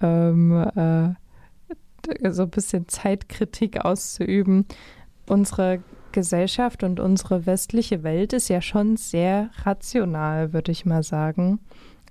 [0.00, 1.14] ähm, äh,
[2.30, 4.66] so ein bisschen Zeitkritik auszuüben,
[5.26, 5.82] unsere
[6.14, 11.58] Gesellschaft und unsere westliche Welt ist ja schon sehr rational, würde ich mal sagen.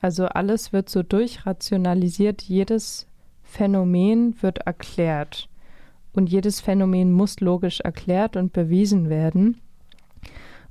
[0.02, 3.08] Also alles wird so durchrationalisiert, jedes
[3.42, 5.48] Phänomen wird erklärt.
[6.12, 9.62] Und jedes Phänomen muss logisch erklärt und bewiesen werden.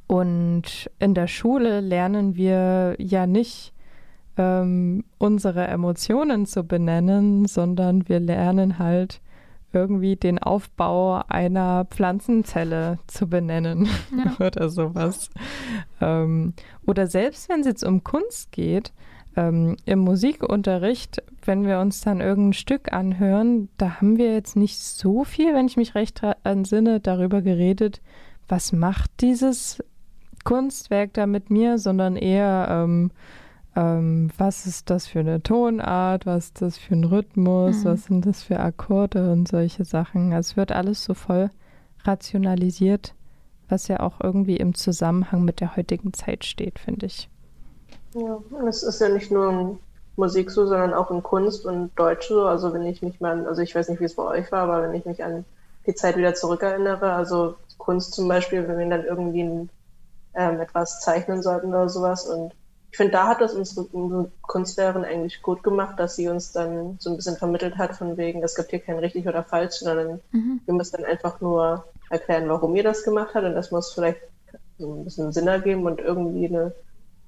[0.06, 3.72] Und in der Schule lernen wir ja nicht
[4.36, 9.22] ähm, unsere Emotionen zu benennen, sondern wir lernen halt
[9.72, 14.36] irgendwie den Aufbau einer Pflanzenzelle zu benennen ja.
[14.46, 15.30] oder sowas.
[16.00, 16.54] Ähm,
[16.86, 18.92] oder selbst wenn es jetzt um Kunst geht,
[19.36, 24.78] ähm, im Musikunterricht, wenn wir uns dann irgendein Stück anhören, da haben wir jetzt nicht
[24.78, 28.00] so viel, wenn ich mich recht entsinne, darüber geredet,
[28.48, 29.82] was macht dieses
[30.44, 33.10] Kunstwerk da mit mir, sondern eher, ähm,
[33.74, 37.88] ähm, was ist das für eine Tonart, was ist das für ein Rhythmus, mhm.
[37.88, 40.32] was sind das für Akkorde und solche Sachen.
[40.32, 41.50] Also es wird alles so voll
[42.04, 43.14] rationalisiert,
[43.68, 47.30] was ja auch irgendwie im Zusammenhang mit der heutigen Zeit steht, finde ich.
[48.14, 49.78] Ja, es ist ja nicht nur in
[50.16, 52.44] Musik so, sondern auch in Kunst und Deutsch so.
[52.44, 54.82] Also wenn ich mich mal, also ich weiß nicht, wie es bei euch war, aber
[54.82, 55.46] wenn ich mich an
[55.86, 59.70] die Zeit wieder zurückerinnere, also Kunst zum Beispiel, wenn wir dann irgendwie ein,
[60.34, 62.26] ähm, etwas zeichnen sollten oder sowas.
[62.26, 62.52] Und
[62.92, 66.96] ich finde, da hat das unsere, unsere Kunstlehrerin eigentlich gut gemacht, dass sie uns dann
[67.00, 70.20] so ein bisschen vermittelt hat, von wegen, es gibt hier kein richtig oder falsch, sondern
[70.30, 70.60] mhm.
[70.66, 73.44] wir müssen dann einfach nur erklären, warum ihr das gemacht hat.
[73.44, 74.20] Und das muss vielleicht
[74.78, 76.74] so ein bisschen Sinn ergeben und irgendwie eine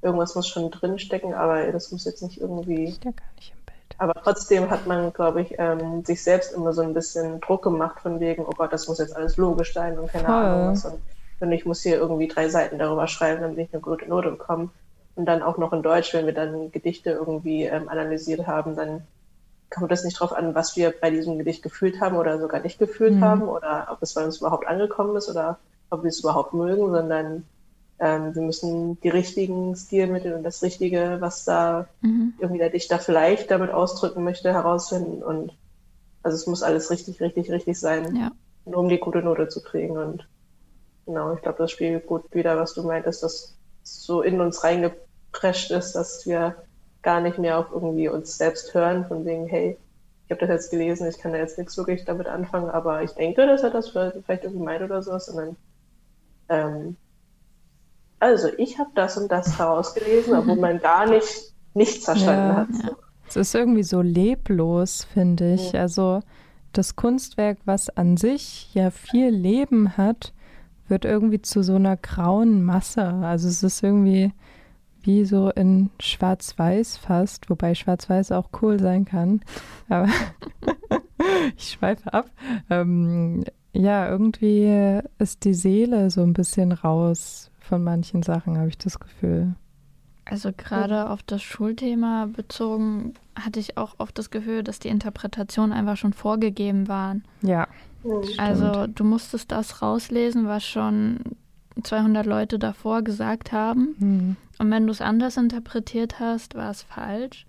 [0.03, 2.93] irgendwas muss schon drinstecken, aber das muss jetzt nicht irgendwie.
[2.93, 3.97] Steht ja gar nicht im Bild.
[3.97, 8.01] Aber trotzdem hat man, glaube ich, ähm, sich selbst immer so ein bisschen Druck gemacht
[8.01, 10.35] von wegen, oh Gott, das muss jetzt alles logisch sein und keine Voll.
[10.35, 10.85] Ahnung was.
[10.85, 10.99] Und,
[11.41, 14.69] und ich muss hier irgendwie drei Seiten darüber schreiben, damit ich eine gute Note bekomme.
[15.17, 19.03] Und dann auch noch in Deutsch, wenn wir dann Gedichte irgendwie ähm, analysiert haben, dann
[19.71, 22.79] kommt es nicht darauf an, was wir bei diesem Gedicht gefühlt haben oder sogar nicht
[22.79, 23.25] gefühlt mhm.
[23.25, 25.59] haben oder ob es bei uns überhaupt angekommen ist oder
[25.91, 27.45] ob wir es überhaupt mögen, sondern
[27.99, 32.35] ähm, wir müssen die richtigen Stilmittel und das Richtige, was da mhm.
[32.39, 35.23] irgendwie der Dichter vielleicht damit ausdrücken möchte, herausfinden.
[35.23, 35.53] Und
[36.23, 38.31] also es muss alles richtig, richtig, richtig sein, ja.
[38.65, 39.97] nur um die gute Note zu kriegen.
[39.97, 40.27] Und
[41.07, 45.70] genau, ich glaube, das spielt gut wieder, was du meintest, dass so in uns reingeprescht
[45.70, 46.57] ist, dass wir
[47.03, 49.78] gar nicht mehr auf irgendwie uns selbst hören, von wegen, hey,
[50.24, 53.12] ich habe das jetzt gelesen, ich kann da jetzt nichts wirklich damit anfangen, aber ich
[53.12, 55.57] denke, dass er das vielleicht irgendwie meint oder so, sondern
[56.49, 56.97] ähm,
[58.20, 62.68] also ich habe das und das herausgelesen, obwohl man gar nicht nichts verstanden ja, hat.
[62.82, 62.97] Ja.
[63.28, 65.72] Es ist irgendwie so leblos, finde ich.
[65.72, 65.82] Ja.
[65.82, 66.20] Also
[66.72, 70.32] das Kunstwerk, was an sich ja viel Leben hat,
[70.89, 73.05] wird irgendwie zu so einer grauen Masse.
[73.05, 74.32] Also es ist irgendwie
[75.03, 79.41] wie so in Schwarz-Weiß fast, wobei Schwarz-Weiß auch cool sein kann.
[79.89, 80.09] Aber
[81.57, 82.30] ich schweife ab.
[82.70, 88.78] Ähm, ja, irgendwie ist die Seele so ein bisschen raus von manchen Sachen, habe ich
[88.78, 89.55] das Gefühl.
[90.27, 95.72] Also gerade auf das Schulthema bezogen hatte ich auch oft das Gefühl, dass die Interpretationen
[95.72, 97.25] einfach schon vorgegeben waren.
[97.43, 97.68] Ja.
[98.39, 101.20] Also du musstest das rauslesen, was schon
[101.83, 103.95] 200 Leute davor gesagt haben.
[103.99, 104.37] Mhm.
[104.59, 107.47] Und wenn du es anders interpretiert hast, war es falsch.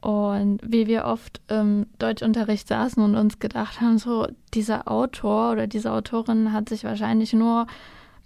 [0.00, 5.66] Und wie wir oft im Deutschunterricht saßen und uns gedacht haben, so dieser Autor oder
[5.66, 7.66] diese Autorin hat sich wahrscheinlich nur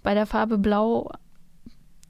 [0.03, 1.09] bei der Farbe Blau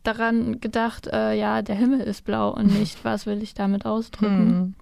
[0.04, 4.76] daran gedacht, äh, ja, der Himmel ist blau und nicht, was will ich damit ausdrücken.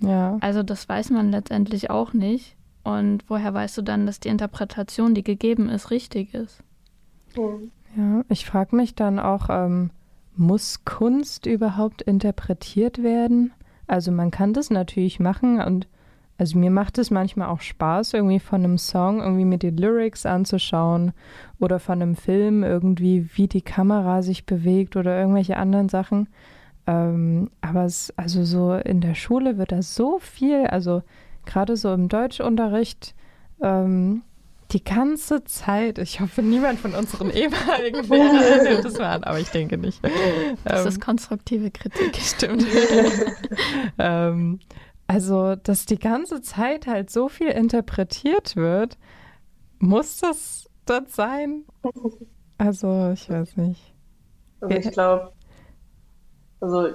[0.00, 0.08] Hm.
[0.08, 0.38] Ja.
[0.40, 2.56] Also das weiß man letztendlich auch nicht.
[2.82, 6.62] Und woher weißt du dann, dass die Interpretation, die gegeben ist, richtig ist?
[7.96, 9.90] Ja, ich frage mich dann auch, ähm,
[10.36, 13.52] muss Kunst überhaupt interpretiert werden?
[13.86, 15.86] Also man kann das natürlich machen und
[16.36, 20.26] also mir macht es manchmal auch Spaß, irgendwie von einem Song irgendwie mir die Lyrics
[20.26, 21.12] anzuschauen
[21.60, 26.28] oder von einem Film irgendwie, wie die Kamera sich bewegt oder irgendwelche anderen Sachen.
[26.86, 31.02] Ähm, aber es, also so in der Schule wird da so viel, also
[31.46, 33.14] gerade so im Deutschunterricht,
[33.62, 34.22] ähm,
[34.72, 39.38] die ganze Zeit, ich hoffe, niemand von unseren ehemaligen Lehrern nimmt das mal an, aber
[39.38, 40.00] ich denke nicht.
[40.64, 42.16] Das ähm, ist konstruktive Kritik.
[42.20, 42.66] Stimmt.
[43.98, 44.58] ähm,
[45.06, 48.96] also, dass die ganze Zeit halt so viel interpretiert wird,
[49.78, 51.64] muss das das sein?
[52.58, 53.94] Also, ich weiß nicht.
[54.60, 55.32] Also ich glaube,
[56.60, 56.88] also,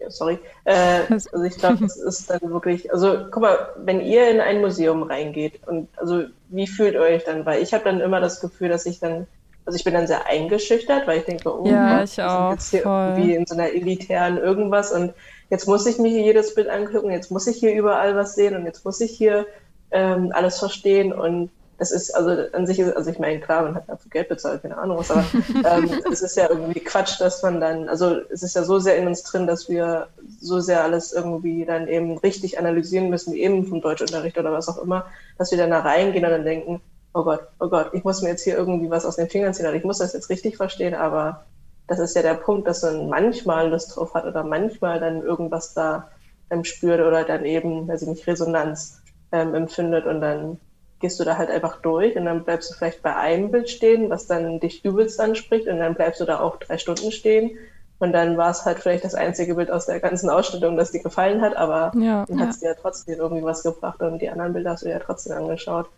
[0.00, 4.30] ja, sorry, äh, also ich glaube, es ist dann wirklich, also guck mal, wenn ihr
[4.30, 7.46] in ein Museum reingeht und also wie fühlt ihr euch dann?
[7.46, 9.26] Weil ich habe dann immer das Gefühl, dass ich dann,
[9.64, 12.70] also ich bin dann sehr eingeschüchtert, weil ich denke, oh ja, Gott, ich auch, jetzt
[12.70, 13.08] hier voll.
[13.10, 15.14] irgendwie in so einer elitären irgendwas und
[15.52, 18.56] jetzt muss ich mir hier jedes Bild angucken, jetzt muss ich hier überall was sehen
[18.56, 19.46] und jetzt muss ich hier
[19.90, 23.74] ähm, alles verstehen und das ist, also an sich ist, also ich meine, klar, man
[23.74, 25.26] hat dafür Geld bezahlt, keine Ahnung was, aber
[25.76, 28.96] ähm, es ist ja irgendwie Quatsch, dass man dann, also es ist ja so sehr
[28.96, 30.06] in uns drin, dass wir
[30.40, 34.70] so sehr alles irgendwie dann eben richtig analysieren müssen, wie eben vom Deutschunterricht oder was
[34.70, 35.04] auch immer,
[35.36, 36.80] dass wir dann da reingehen und dann denken,
[37.12, 39.66] oh Gott, oh Gott, ich muss mir jetzt hier irgendwie was aus den Fingern ziehen,
[39.66, 41.44] oder ich muss das jetzt richtig verstehen, aber
[41.86, 45.74] das ist ja der Punkt, dass man manchmal Lust drauf hat oder manchmal dann irgendwas
[45.74, 46.10] da
[46.50, 49.02] ähm, spürt oder dann eben, weiß ich nicht, Resonanz
[49.32, 50.58] ähm, empfindet und dann
[51.00, 54.08] gehst du da halt einfach durch und dann bleibst du vielleicht bei einem Bild stehen,
[54.08, 57.58] was dann dich übelst anspricht und dann bleibst du da auch drei Stunden stehen
[57.98, 61.02] und dann war es halt vielleicht das einzige Bild aus der ganzen Ausstellung, das dir
[61.02, 62.44] gefallen hat, aber ja, dann ja.
[62.44, 65.00] hat es dir ja trotzdem irgendwie was gebracht und die anderen Bilder hast du ja
[65.00, 65.88] trotzdem angeschaut.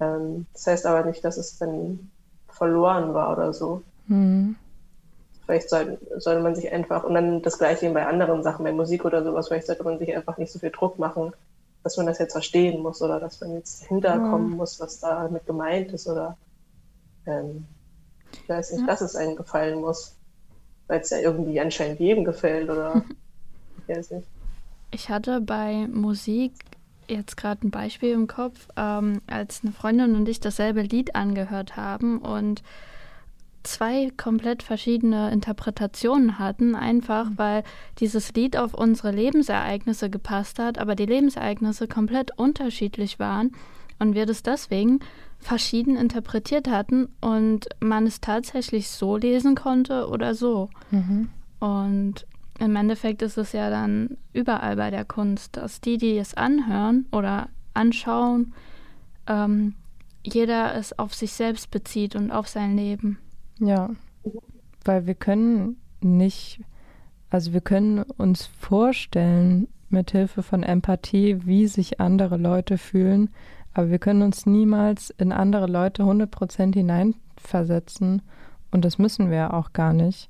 [0.00, 2.10] Ähm, das heißt aber nicht, dass es dann
[2.48, 3.82] verloren war oder so.
[4.06, 4.56] Mhm.
[5.52, 9.04] Vielleicht soll, sollte man sich einfach, und dann das gleiche bei anderen Sachen, bei Musik
[9.04, 11.34] oder sowas, vielleicht sollte man sich einfach nicht so viel Druck machen,
[11.82, 14.56] dass man das jetzt verstehen muss oder dass man jetzt hinterkommen mhm.
[14.56, 16.38] muss, was damit gemeint ist oder
[17.26, 17.66] ähm,
[18.32, 18.86] ich weiß nicht, ja.
[18.86, 20.16] dass es einem gefallen muss,
[20.86, 23.04] weil es ja irgendwie anscheinend jedem gefällt oder
[23.86, 24.26] ich weiß nicht.
[24.90, 26.54] Ich hatte bei Musik
[27.08, 31.76] jetzt gerade ein Beispiel im Kopf, ähm, als eine Freundin und ich dasselbe Lied angehört
[31.76, 32.62] haben und
[33.62, 37.38] zwei komplett verschiedene Interpretationen hatten, einfach mhm.
[37.38, 37.64] weil
[37.98, 43.52] dieses Lied auf unsere Lebensereignisse gepasst hat, aber die Lebensereignisse komplett unterschiedlich waren
[43.98, 45.00] und wir das deswegen
[45.38, 50.70] verschieden interpretiert hatten und man es tatsächlich so lesen konnte oder so.
[50.90, 51.30] Mhm.
[51.58, 52.26] Und
[52.58, 57.06] im Endeffekt ist es ja dann überall bei der Kunst, dass die, die es anhören
[57.10, 58.52] oder anschauen,
[59.26, 59.74] ähm,
[60.22, 63.18] jeder es auf sich selbst bezieht und auf sein Leben.
[63.64, 63.90] Ja,
[64.84, 66.60] weil wir können nicht,
[67.30, 73.30] also wir können uns vorstellen, mit Hilfe von Empathie, wie sich andere Leute fühlen,
[73.72, 78.22] aber wir können uns niemals in andere Leute 100% hineinversetzen
[78.72, 80.28] und das müssen wir auch gar nicht.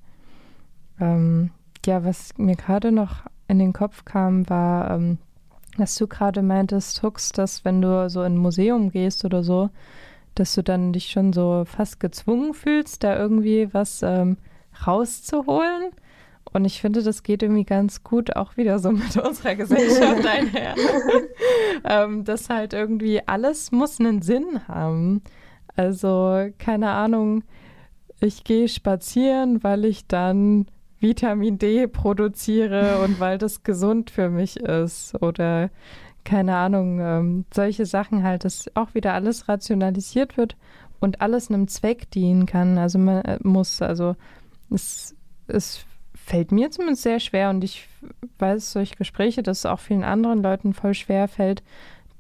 [1.01, 1.53] Ähm,
[1.87, 5.19] ja, was mir gerade noch in den Kopf kam, war, ähm,
[5.79, 9.71] dass du gerade meintest, Hux, dass wenn du so in ein Museum gehst oder so,
[10.35, 14.37] dass du dann dich schon so fast gezwungen fühlst, da irgendwie was ähm,
[14.87, 15.91] rauszuholen.
[16.53, 20.75] Und ich finde, das geht irgendwie ganz gut auch wieder so mit unserer Gesellschaft einher.
[21.85, 25.23] ähm, dass halt irgendwie alles muss einen Sinn haben.
[25.75, 27.45] Also, keine Ahnung,
[28.21, 30.67] ich gehe spazieren, weil ich dann
[31.01, 35.21] Vitamin D produziere und weil das gesund für mich ist.
[35.21, 35.71] Oder
[36.25, 40.57] keine Ahnung, ähm, solche Sachen halt, dass auch wieder alles rationalisiert wird
[41.01, 42.79] und alles einem Zweck dienen kann.
[42.79, 44.17] Also man äh, muss, also
[44.71, 45.17] es,
[45.49, 47.89] es fällt mir zumindest sehr schwer und ich
[48.39, 51.63] weiß durch Gespräche, dass es auch vielen anderen Leuten voll schwer fällt,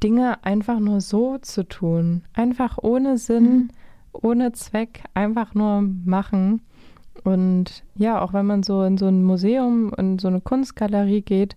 [0.02, 2.24] Dinge einfach nur so zu tun.
[2.34, 3.70] Einfach ohne Sinn, mhm.
[4.12, 6.62] ohne Zweck, einfach nur machen.
[7.24, 11.56] Und ja, auch wenn man so in so ein Museum, in so eine Kunstgalerie geht,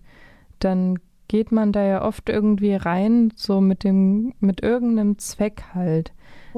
[0.60, 0.98] dann
[1.28, 6.12] geht man da ja oft irgendwie rein, so mit dem, mit irgendeinem Zweck halt.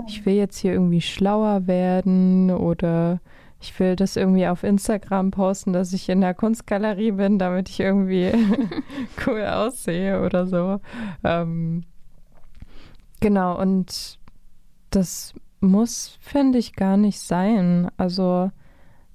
[0.07, 3.21] Ich will jetzt hier irgendwie schlauer werden oder
[3.61, 7.81] ich will das irgendwie auf Instagram posten, dass ich in der Kunstgalerie bin, damit ich
[7.81, 8.33] irgendwie
[9.27, 10.81] cool aussehe oder so.
[11.25, 11.83] Ähm,
[13.21, 14.19] genau, und
[14.91, 17.91] das muss, finde ich, gar nicht sein.
[17.97, 18.51] Also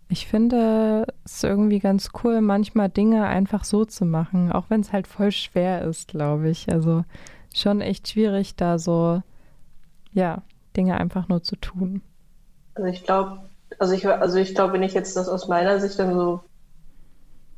[0.10, 4.94] ich finde es irgendwie ganz cool, manchmal Dinge einfach so zu machen, auch wenn es
[4.94, 6.72] halt voll schwer ist, glaube ich.
[6.72, 7.04] Also
[7.54, 9.22] schon echt schwierig, da so,
[10.12, 10.42] ja,
[10.76, 12.02] Dinge einfach nur zu tun.
[12.76, 13.42] Also ich glaube,
[13.80, 16.42] also ich, also ich glaube, wenn ich jetzt das aus meiner Sicht dann so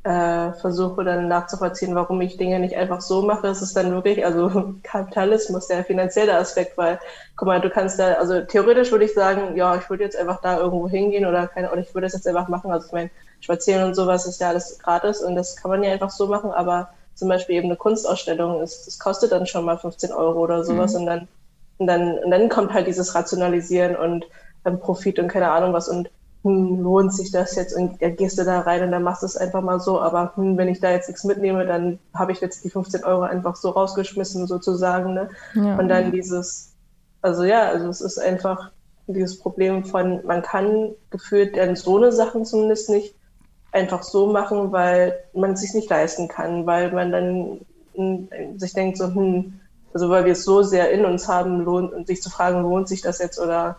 [0.06, 4.24] äh, versuche dann nachzuvollziehen, warum ich Dinge nicht einfach so mache, ist es dann wirklich,
[4.24, 7.00] also Kapitalismus, der finanzielle Aspekt, weil,
[7.34, 10.40] guck mal, du kannst da, also theoretisch würde ich sagen, ja, ich würde jetzt einfach
[10.40, 13.10] da irgendwo hingehen oder keine, oder ich würde das jetzt einfach machen, also ich meine,
[13.40, 16.52] Spazieren und sowas ist ja alles gratis und das kann man ja einfach so machen,
[16.52, 20.62] aber zum Beispiel eben eine Kunstausstellung ist, das kostet dann schon mal 15 Euro oder
[20.62, 21.00] sowas mhm.
[21.00, 21.28] und dann,
[21.78, 24.24] und dann, und dann kommt halt dieses Rationalisieren und
[24.64, 26.10] ähm, Profit und keine Ahnung was und
[26.46, 29.26] hm, lohnt sich das jetzt und dann gehst du da rein und dann machst du
[29.26, 32.40] es einfach mal so, aber hm, wenn ich da jetzt nichts mitnehme, dann habe ich
[32.40, 35.28] jetzt die 15 Euro einfach so rausgeschmissen sozusagen, ne?
[35.54, 35.76] Ja.
[35.76, 36.72] Und dann dieses,
[37.20, 38.70] also ja, also es ist einfach
[39.08, 43.16] dieses Problem von, man kann gefühlt dann so eine Sachen zumindest nicht
[43.72, 47.60] einfach so machen, weil man es sich nicht leisten kann, weil man dann
[47.94, 49.58] hm, sich denkt so, hm,
[49.92, 53.02] also weil wir es so sehr in uns haben, lohnt, sich zu fragen, lohnt sich
[53.02, 53.78] das jetzt oder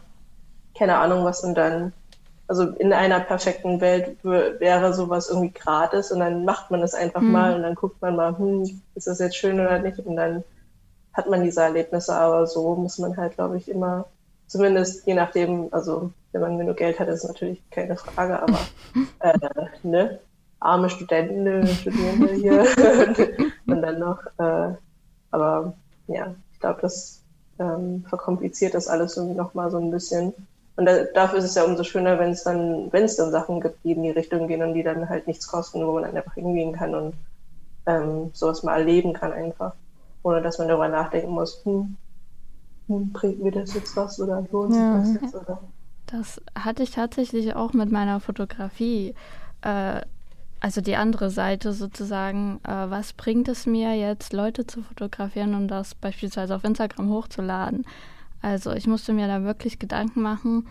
[0.78, 1.93] keine Ahnung was und dann
[2.47, 7.21] also in einer perfekten Welt wäre sowas irgendwie gratis und dann macht man es einfach
[7.21, 7.31] mhm.
[7.31, 10.43] mal und dann guckt man mal, hm, ist das jetzt schön oder nicht und dann
[11.13, 14.05] hat man diese Erlebnisse, aber so muss man halt, glaube ich, immer,
[14.45, 18.59] zumindest je nachdem, also wenn man genug Geld hat, ist natürlich keine Frage, aber
[19.19, 19.37] äh,
[19.83, 20.19] ne,
[20.59, 22.65] arme Studenten, Studierende hier
[23.67, 24.73] und dann noch, äh,
[25.31, 25.73] aber
[26.07, 27.23] ja, ich glaube, das
[27.59, 30.33] ähm, verkompliziert das alles irgendwie nochmal so ein bisschen.
[30.78, 33.59] Und da, dafür ist es ja umso schöner, wenn es dann, wenn es dann Sachen
[33.61, 36.15] gibt, die in die Richtung gehen und die dann halt nichts kosten, wo man dann
[36.15, 37.13] einfach hingehen kann und
[37.88, 39.73] ähm, sowas mal erleben kann einfach.
[40.21, 41.97] Ohne dass man darüber nachdenken muss, hm,
[42.88, 44.97] hm, bringt mir das jetzt was oder lohnt sich ja.
[44.99, 45.59] das jetzt oder.
[46.05, 49.15] Das hatte ich tatsächlich auch mit meiner Fotografie.
[49.61, 50.01] Äh,
[50.59, 55.69] also die andere Seite sozusagen, äh, was bringt es mir jetzt, Leute zu fotografieren und
[55.69, 57.86] das beispielsweise auf Instagram hochzuladen?
[58.41, 60.67] Also ich musste mir da wirklich Gedanken machen,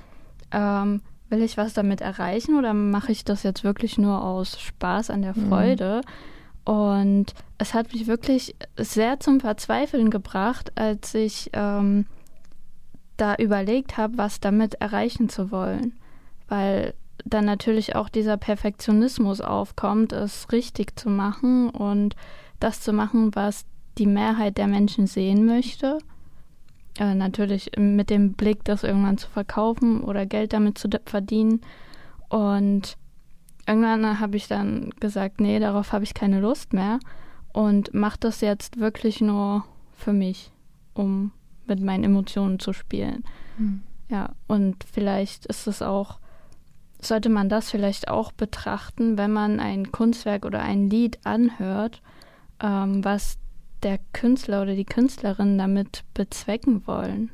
[0.52, 5.10] ähm, will ich was damit erreichen oder mache ich das jetzt wirklich nur aus Spaß
[5.10, 5.48] an der mhm.
[5.48, 6.00] Freude?
[6.04, 6.72] Mhm.
[6.72, 12.06] Und es hat mich wirklich sehr zum Verzweifeln gebracht, als ich ähm,
[13.16, 15.94] da überlegt habe, was damit erreichen zu wollen.
[16.48, 16.94] Weil
[17.24, 22.14] dann natürlich auch dieser Perfektionismus aufkommt, es richtig zu machen und
[22.60, 23.64] das zu machen, was
[23.98, 25.98] die Mehrheit der Menschen sehen möchte.
[26.98, 31.60] Äh, natürlich mit dem Blick, das irgendwann zu verkaufen oder Geld damit zu verdienen.
[32.28, 32.96] Und
[33.66, 36.98] irgendwann habe ich dann gesagt, nee, darauf habe ich keine Lust mehr
[37.52, 40.52] und mache das jetzt wirklich nur für mich,
[40.94, 41.32] um
[41.66, 43.24] mit meinen Emotionen zu spielen.
[43.58, 43.82] Mhm.
[44.08, 46.18] Ja, und vielleicht ist es auch,
[47.00, 52.02] sollte man das vielleicht auch betrachten, wenn man ein Kunstwerk oder ein Lied anhört,
[52.62, 53.38] ähm, was
[53.82, 57.30] der Künstler oder die Künstlerin damit bezwecken wollen.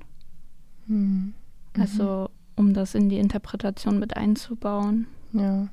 [0.87, 1.35] Mhm.
[1.79, 5.07] Also um das in die Interpretation mit einzubauen.
[5.33, 5.69] Ja.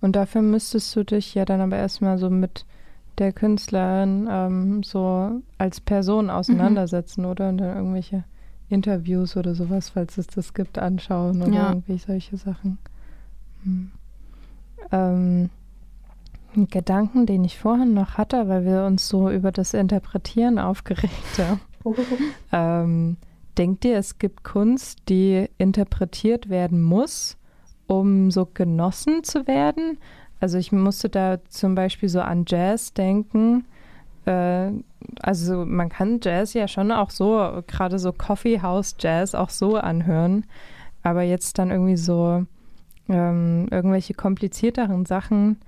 [0.00, 2.66] Und dafür müsstest du dich ja dann aber erstmal so mit
[3.18, 7.30] der Künstlerin ähm, so als Person auseinandersetzen, mhm.
[7.30, 7.48] oder?
[7.48, 8.24] Und dann irgendwelche
[8.68, 11.68] Interviews oder sowas, falls es das gibt, anschauen oder ja.
[11.70, 12.78] irgendwie solche Sachen.
[13.62, 13.90] Hm.
[14.90, 15.50] Ähm,
[16.56, 21.38] ein Gedanken, den ich vorhin noch hatte, weil wir uns so über das Interpretieren aufgeregt
[21.38, 21.60] haben.
[22.52, 23.16] ähm,
[23.56, 27.36] denkt ihr, es gibt Kunst, die interpretiert werden muss,
[27.86, 29.98] um so genossen zu werden?
[30.40, 33.64] Also ich musste da zum Beispiel so an Jazz denken.
[34.26, 34.70] Äh,
[35.22, 39.76] also man kann Jazz ja schon auch so, gerade so Coffee House Jazz auch so
[39.76, 40.44] anhören.
[41.02, 42.44] Aber jetzt dann irgendwie so
[43.08, 45.58] ähm, irgendwelche komplizierteren Sachen,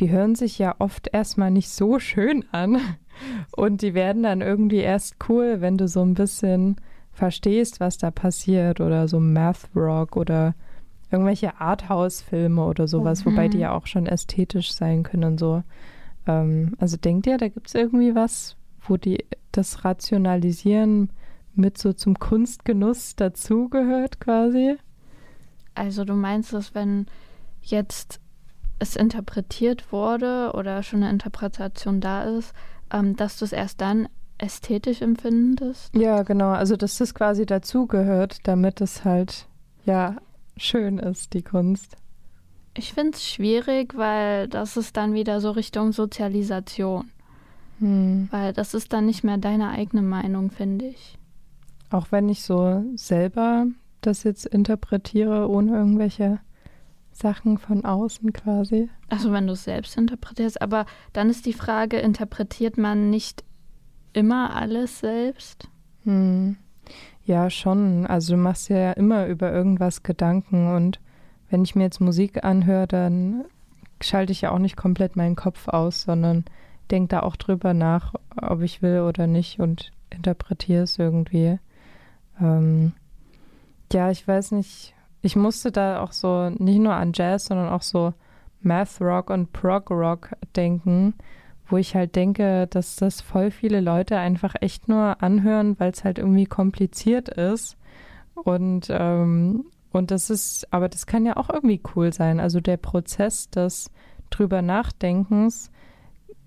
[0.00, 2.80] die hören sich ja oft erstmal nicht so schön an.
[3.56, 6.76] Und die werden dann irgendwie erst cool, wenn du so ein bisschen
[7.12, 8.80] verstehst, was da passiert.
[8.80, 10.54] Oder so Math Rock oder
[11.10, 13.32] irgendwelche Arthouse-Filme oder sowas, mhm.
[13.32, 15.62] wobei die ja auch schon ästhetisch sein können und so.
[16.26, 21.10] Ähm, also denkt ihr, da gibt es irgendwie was, wo die das Rationalisieren
[21.54, 24.76] mit so zum Kunstgenuss dazugehört quasi?
[25.74, 27.06] Also du meinst es, wenn
[27.62, 28.20] jetzt
[28.78, 32.52] es interpretiert wurde oder schon eine Interpretation da ist,
[32.92, 34.08] ähm, dass du es erst dann
[34.38, 35.94] ästhetisch empfindest?
[35.94, 36.50] Ja, genau.
[36.50, 39.46] Also dass das quasi dazugehört, damit es halt
[39.84, 40.16] ja
[40.56, 41.96] schön ist, die Kunst.
[42.76, 47.10] Ich finde es schwierig, weil das ist dann wieder so Richtung Sozialisation.
[47.78, 48.28] Hm.
[48.30, 51.18] Weil das ist dann nicht mehr deine eigene Meinung, finde ich.
[51.90, 53.66] Auch wenn ich so selber
[54.00, 56.40] das jetzt interpretiere, ohne irgendwelche
[57.14, 58.90] Sachen von außen quasi.
[59.08, 63.44] Also wenn du es selbst interpretierst, aber dann ist die Frage, interpretiert man nicht
[64.12, 65.68] immer alles selbst?
[66.04, 66.56] Hm.
[67.24, 68.06] Ja, schon.
[68.06, 71.00] Also du machst ja immer über irgendwas Gedanken und
[71.48, 73.44] wenn ich mir jetzt Musik anhöre, dann
[74.02, 76.44] schalte ich ja auch nicht komplett meinen Kopf aus, sondern
[76.90, 81.58] denke da auch drüber nach, ob ich will oder nicht und interpretiere es irgendwie.
[82.40, 82.92] Ähm,
[83.92, 84.94] ja, ich weiß nicht.
[85.24, 88.12] Ich musste da auch so nicht nur an Jazz, sondern auch so
[88.60, 91.14] Math Rock und Prog Rock denken,
[91.66, 96.04] wo ich halt denke, dass das voll viele Leute einfach echt nur anhören, weil es
[96.04, 97.78] halt irgendwie kompliziert ist.
[98.34, 102.38] Und, ähm, und das ist, aber das kann ja auch irgendwie cool sein.
[102.38, 103.90] Also der Prozess des
[104.28, 105.70] drüber Nachdenkens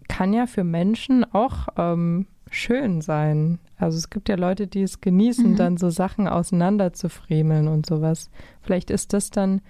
[0.07, 3.57] kann ja für Menschen auch ähm, schön sein.
[3.77, 5.55] Also es gibt ja Leute, die es genießen, mhm.
[5.55, 8.29] dann so Sachen auseinander zu friemeln und sowas.
[8.61, 9.61] Vielleicht ist das dann,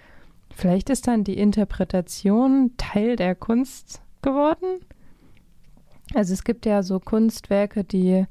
[0.54, 4.80] vielleicht ist dann die Interpretation Teil der Kunst geworden.
[6.14, 8.26] Also es gibt ja so Kunstwerke, die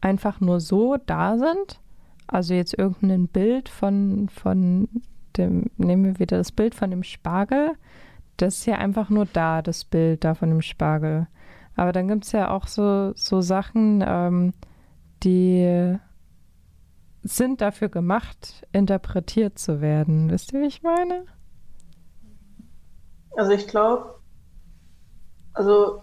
[0.00, 1.80] einfach nur so da sind.
[2.26, 4.88] Also jetzt irgendein Bild von, von
[5.36, 7.72] dem, nehmen wir wieder das Bild von dem Spargel.
[8.38, 11.26] Das ist ja einfach nur da, das Bild da von dem Spargel.
[11.76, 14.52] Aber dann gibt es ja auch so, so Sachen, ähm,
[15.24, 15.98] die
[17.22, 20.30] sind dafür gemacht, interpretiert zu werden.
[20.30, 21.24] Wisst ihr, wie ich meine?
[23.36, 24.14] Also ich glaube,
[25.52, 26.02] also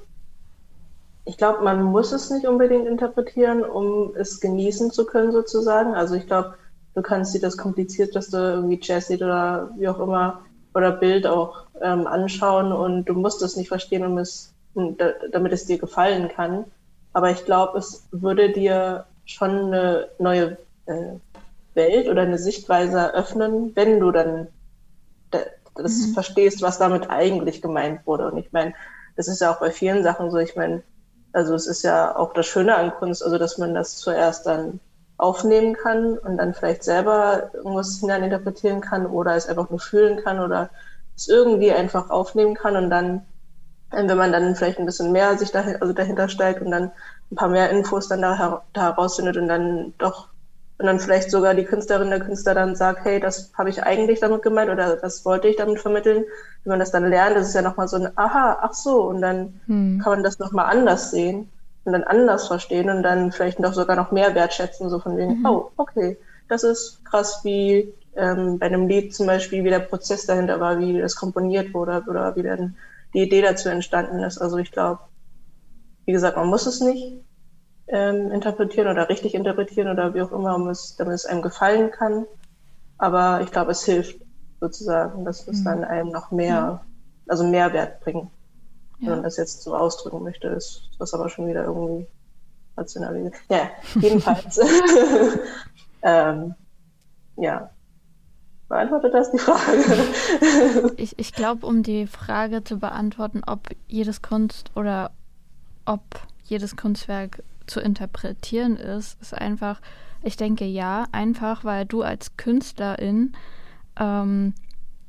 [1.25, 5.95] ich glaube, man muss es nicht unbedingt interpretieren, um es genießen zu können, sozusagen.
[5.95, 6.55] Also ich glaube,
[6.93, 10.41] du kannst dir das komplizierteste irgendwie Jazz oder wie auch immer
[10.73, 14.53] oder Bild auch ähm, anschauen und du musst es nicht verstehen, um es,
[15.31, 16.65] damit es dir gefallen kann.
[17.15, 21.13] Aber ich glaube, es würde dir schon eine neue äh,
[21.73, 24.49] Welt oder eine Sichtweise eröffnen, wenn du dann
[25.31, 26.13] das mhm.
[26.13, 28.29] verstehst, was damit eigentlich gemeint wurde.
[28.29, 28.73] Und ich meine,
[29.15, 30.39] das ist ja auch bei vielen Sachen so.
[30.39, 30.83] Ich meine,
[31.31, 34.81] also es ist ja auch das Schöne an Kunst, also dass man das zuerst dann
[35.15, 40.41] aufnehmen kann und dann vielleicht selber irgendwas hineininterpretieren kann oder es einfach nur fühlen kann
[40.41, 40.69] oder
[41.15, 43.21] es irgendwie einfach aufnehmen kann und dann,
[43.91, 46.91] wenn man dann vielleicht ein bisschen mehr sich dahin, also dahinter steigt und dann
[47.31, 50.27] ein paar mehr Infos dann da, da herausfindet und dann doch
[50.77, 54.19] und dann vielleicht sogar die Künstlerin, der Künstler dann sagt, hey, das habe ich eigentlich
[54.19, 56.25] damit gemeint oder das wollte ich damit vermitteln.
[56.63, 59.21] Wenn man das dann lernt, das ist ja nochmal so ein Aha, ach so, und
[59.21, 60.01] dann hm.
[60.03, 61.49] kann man das nochmal anders sehen
[61.85, 65.39] und dann anders verstehen und dann vielleicht noch sogar noch mehr wertschätzen, so von wegen,
[65.39, 65.45] mhm.
[65.45, 66.17] oh, okay,
[66.49, 70.79] das ist krass, wie ähm, bei einem Lied zum Beispiel, wie der Prozess dahinter war,
[70.79, 72.75] wie das komponiert wurde oder wie dann
[73.15, 74.37] die Idee dazu entstanden ist.
[74.37, 74.99] Also ich glaube,
[76.05, 77.23] wie gesagt, man muss es nicht,
[77.87, 81.91] ähm, interpretieren oder richtig interpretieren oder wie auch immer, um es, damit es einem gefallen
[81.91, 82.25] kann.
[82.97, 84.19] Aber ich glaube, es hilft
[84.59, 85.65] sozusagen, dass es mhm.
[85.65, 86.83] dann einem noch mehr,
[87.27, 88.29] also Mehrwert bringt.
[88.99, 89.07] Ja.
[89.07, 92.07] Wenn man das jetzt so ausdrücken möchte, ist das aber schon wieder irgendwie
[92.77, 93.35] rationalisiert.
[93.49, 94.59] Ja, jedenfalls.
[96.01, 96.55] ähm,
[97.37, 97.69] ja.
[98.67, 100.93] Beantwortet das die Frage?
[100.97, 105.11] ich ich glaube, um die Frage zu beantworten, ob jedes Kunst oder
[105.85, 106.01] ob
[106.43, 109.81] jedes Kunstwerk zu interpretieren ist, ist einfach,
[110.23, 113.33] ich denke ja, einfach weil du als Künstlerin
[113.99, 114.53] ähm,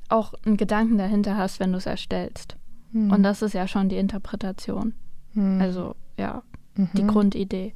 [0.09, 2.57] auch einen Gedanken dahinter hast, wenn du es erstellst.
[2.92, 3.11] Mhm.
[3.11, 4.94] Und das ist ja schon die Interpretation.
[5.32, 5.61] Mhm.
[5.61, 6.42] Also ja,
[6.76, 6.90] mhm.
[6.94, 7.74] die Grundidee.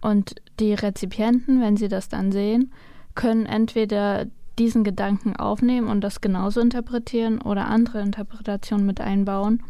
[0.00, 2.72] Und die Rezipienten, wenn sie das dann sehen,
[3.14, 4.26] können entweder
[4.58, 9.62] diesen Gedanken aufnehmen und das genauso interpretieren oder andere Interpretationen mit einbauen.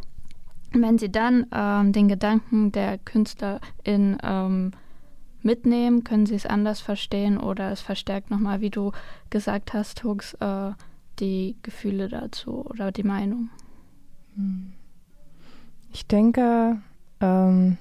[0.72, 4.72] Wenn sie dann ähm, den Gedanken der Künstlerin ähm,
[5.42, 8.92] mitnehmen, können sie es anders verstehen oder es verstärkt nochmal, wie du
[9.30, 10.72] gesagt hast, Hux, äh,
[11.20, 13.50] die Gefühle dazu oder die Meinung.
[15.92, 16.78] Ich denke,
[17.20, 17.76] ähm,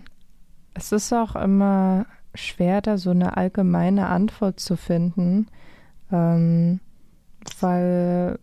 [0.75, 5.47] es ist auch immer schwer, da so eine allgemeine Antwort zu finden,
[6.11, 6.79] ähm,
[7.59, 8.39] weil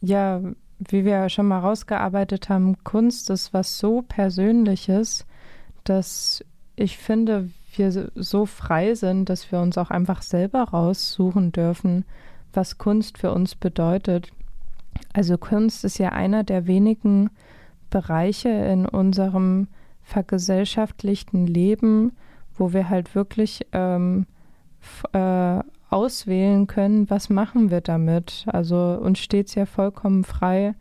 [0.00, 0.40] ja,
[0.78, 5.26] wie wir schon mal rausgearbeitet haben, Kunst ist was so Persönliches,
[5.84, 6.44] dass
[6.76, 12.04] ich finde, wir so frei sind, dass wir uns auch einfach selber raussuchen dürfen,
[12.52, 14.30] was Kunst für uns bedeutet.
[15.12, 17.30] Also Kunst ist ja einer der wenigen
[17.90, 19.68] Bereiche in unserem
[20.02, 22.12] vergesellschaftlichten Leben,
[22.56, 24.26] wo wir halt wirklich ähm,
[25.12, 25.60] äh,
[25.94, 28.44] auswählen können, was machen wir damit.
[28.48, 30.74] Also uns steht es ja vollkommen frei,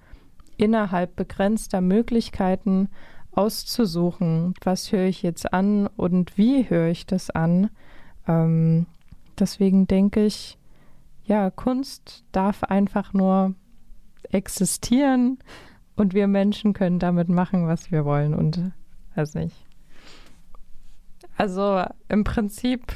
[0.58, 2.90] innerhalb begrenzter Möglichkeiten
[3.32, 7.70] auszusuchen, was höre ich jetzt an und wie höre ich das an.
[8.28, 8.88] Ähm,
[9.38, 10.58] deswegen denke ich,
[11.26, 13.54] ja, Kunst darf einfach nur
[14.32, 15.38] existieren
[15.96, 18.72] und wir Menschen können damit machen, was wir wollen und
[19.16, 19.56] weiß nicht.
[21.38, 22.94] Also im Prinzip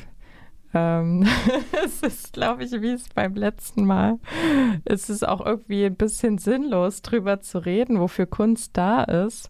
[1.84, 4.20] es ist, glaube ich, wie es beim letzten Mal.
[4.86, 9.50] Es ist auch irgendwie ein bisschen sinnlos, drüber zu reden, wofür Kunst da ist,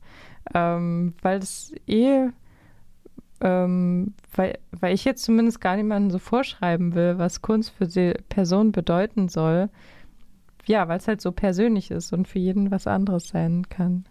[0.54, 2.28] ähm, weil es eh,
[3.42, 8.14] ähm, weil, weil ich jetzt zumindest gar niemandem so vorschreiben will, was Kunst für die
[8.30, 9.70] Person bedeuten soll.
[10.66, 14.06] Ja, weil es halt so persönlich ist und für jeden was anderes sein kann.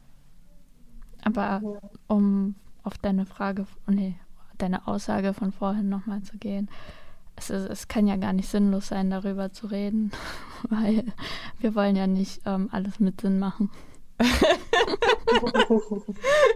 [1.23, 1.61] Aber
[2.07, 4.17] um auf deine Frage, oh nee,
[4.59, 6.69] deine Aussage von vorhin nochmal zu gehen.
[7.37, 10.11] Es, ist, es kann ja gar nicht sinnlos sein, darüber zu reden,
[10.69, 11.05] weil
[11.59, 13.71] wir wollen ja nicht ähm, alles mit Sinn machen.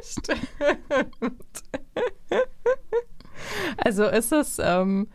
[0.02, 0.40] Stimmt.
[3.76, 5.08] Also ist es ähm,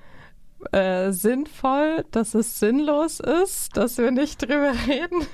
[0.72, 5.26] äh, sinnvoll, dass es sinnlos ist, dass wir nicht drüber reden?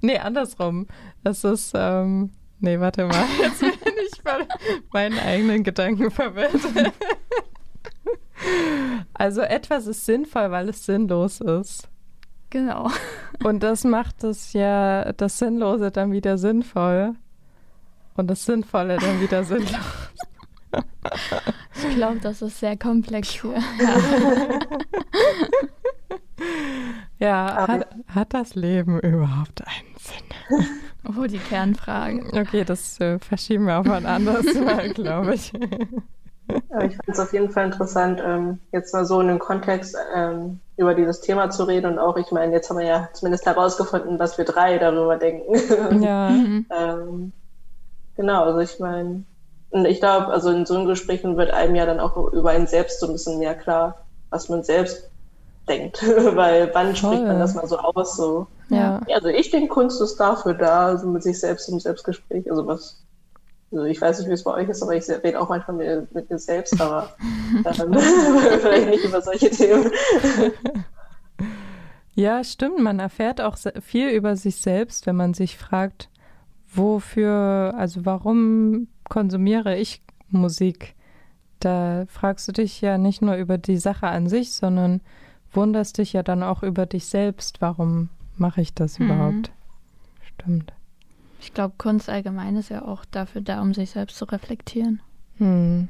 [0.00, 0.86] nee, andersrum.
[1.24, 4.46] Es ist, ähm, nee, warte mal, jetzt bin ich bei
[4.92, 6.60] meinen eigenen Gedanken verwirrt.
[9.14, 11.88] also etwas ist sinnvoll, weil es sinnlos ist.
[12.50, 12.90] Genau.
[13.44, 17.14] Und das macht es ja, das Sinnlose dann wieder sinnvoll.
[18.16, 19.76] Und das Sinnvolle dann wieder sinnlos.
[21.88, 23.62] Ich glaube, das ist sehr komplex hier.
[27.18, 30.68] Ja, hat, hat, das Leben überhaupt einen Sinn?
[31.08, 32.22] Oh, die Kernfrage.
[32.32, 35.52] Okay, das äh, verschieben wir auf ein anderes Mal, glaube ich.
[36.70, 39.96] Aber ich fand es auf jeden Fall interessant, ähm, jetzt mal so in dem Kontext
[40.14, 41.92] ähm, über dieses Thema zu reden.
[41.92, 46.02] Und auch, ich meine, jetzt haben wir ja zumindest herausgefunden, was wir drei darüber denken.
[46.02, 46.28] Ja.
[46.30, 47.32] ähm,
[48.16, 49.24] genau, also ich meine,
[49.70, 52.66] und ich glaube, also in so einem Gesprächen wird einem ja dann auch über einen
[52.66, 55.10] selbst so ein bisschen mehr klar, was man selbst
[55.68, 56.02] denkt.
[56.34, 57.12] Weil wann Toll.
[57.12, 58.16] spricht man das mal so aus?
[58.16, 58.46] So.
[58.68, 59.00] Ja.
[59.06, 62.50] ja also ich denke, Kunst ist dafür da, also mit sich selbst im Selbstgespräch.
[62.50, 63.02] Also was
[63.70, 66.14] also ich weiß nicht, wie es bei euch ist, aber ich rede auch manchmal mit,
[66.14, 67.10] mit mir selbst, aber
[67.54, 67.64] ähm,
[68.60, 69.90] vielleicht nicht über solche Themen.
[72.14, 72.78] Ja, stimmt.
[72.80, 76.08] Man erfährt auch viel über sich selbst, wenn man sich fragt,
[76.72, 80.94] wofür, also warum konsumiere ich Musik?
[81.60, 85.00] Da fragst du dich ja nicht nur über die Sache an sich, sondern
[85.52, 87.60] wunderst dich ja dann auch über dich selbst.
[87.60, 88.08] Warum
[88.38, 89.06] mache ich das mhm.
[89.06, 89.52] überhaupt?
[90.22, 90.72] Stimmt.
[91.40, 95.00] Ich glaube, Kunst allgemein ist ja auch dafür da, um sich selbst zu reflektieren.
[95.38, 95.88] Hm.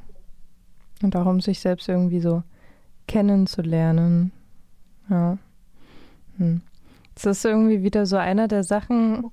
[1.03, 2.43] Und auch um sich selbst irgendwie so
[3.07, 4.33] kennenzulernen.
[5.09, 5.39] Ja.
[6.37, 6.61] Hm.
[7.15, 9.31] Das ist irgendwie wieder so einer der Sachen,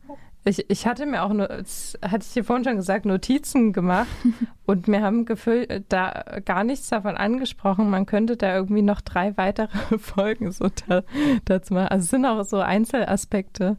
[0.47, 4.07] ich, ich hatte mir auch, nur, hatte ich dir vorhin schon gesagt, Notizen gemacht
[4.65, 7.89] und mir haben gefühlt da gar nichts davon angesprochen.
[7.89, 11.01] Man könnte da irgendwie noch drei weitere Folgen so da,
[11.45, 11.87] dazu machen.
[11.87, 13.77] Also es sind auch so Einzelaspekte,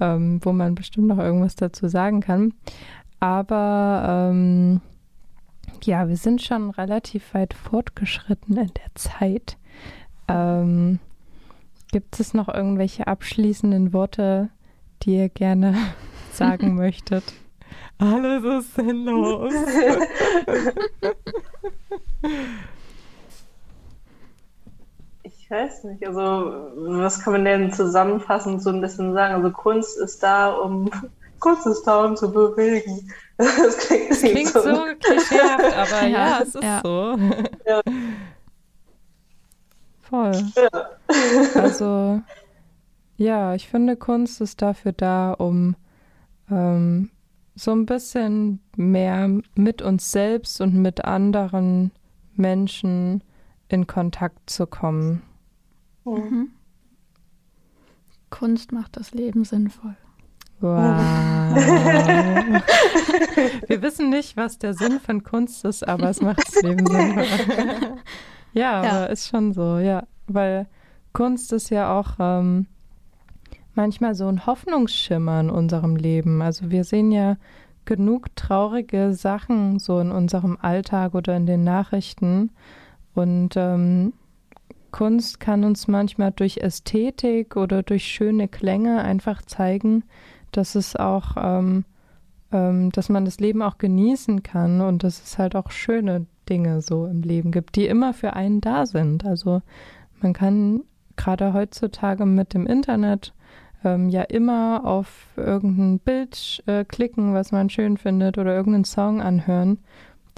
[0.00, 2.54] ähm, wo man bestimmt noch irgendwas dazu sagen kann.
[3.20, 4.80] Aber ähm,
[5.84, 9.58] ja, wir sind schon relativ weit fortgeschritten in der Zeit.
[10.28, 10.98] Ähm,
[11.92, 14.48] Gibt es noch irgendwelche abschließenden Worte,
[15.02, 15.76] die ihr gerne
[16.32, 17.24] sagen möchtet?
[17.98, 19.52] Alles ist sinnlos.
[25.22, 29.34] ich weiß nicht, also was kann man denn zusammenfassend so ein bisschen sagen?
[29.34, 30.90] Also Kunst ist da, um
[31.40, 33.12] Kunst ist da, um zu bewegen.
[33.36, 36.80] Das klingt, das klingt so, so klischeehaft, aber ja, ja es ist ja.
[36.82, 37.16] so.
[37.66, 37.80] Ja.
[40.02, 40.32] Voll.
[40.56, 40.68] Ja.
[41.54, 42.22] Also,
[43.16, 45.76] ja, ich finde, Kunst ist dafür da, um
[46.50, 47.10] ähm,
[47.54, 51.90] so ein bisschen mehr mit uns selbst und mit anderen
[52.34, 53.24] Menschen
[53.68, 55.22] in Kontakt zu kommen.
[56.04, 56.50] Mhm.
[58.30, 59.96] Kunst macht das Leben sinnvoll.
[60.60, 60.98] Wow.
[63.66, 67.26] Wir wissen nicht, was der Sinn von Kunst ist, aber es macht das Leben sinnvoll.
[68.52, 70.06] ja, ja, aber ist schon so, ja.
[70.26, 70.66] Weil
[71.12, 72.66] Kunst ist ja auch ähm,
[73.76, 76.42] manchmal so ein Hoffnungsschimmer in unserem Leben.
[76.42, 77.36] Also wir sehen ja
[77.84, 82.50] genug traurige Sachen so in unserem Alltag oder in den Nachrichten.
[83.14, 84.12] Und ähm,
[84.90, 90.04] Kunst kann uns manchmal durch Ästhetik oder durch schöne Klänge einfach zeigen,
[90.52, 91.84] dass es auch, ähm,
[92.52, 96.80] ähm, dass man das Leben auch genießen kann und dass es halt auch schöne Dinge
[96.80, 99.24] so im Leben gibt, die immer für einen da sind.
[99.24, 99.62] Also
[100.20, 100.82] man kann
[101.16, 103.34] gerade heutzutage mit dem Internet
[103.84, 109.20] ähm, ja immer auf irgendein Bild äh, klicken, was man schön findet oder irgendeinen Song
[109.20, 109.78] anhören,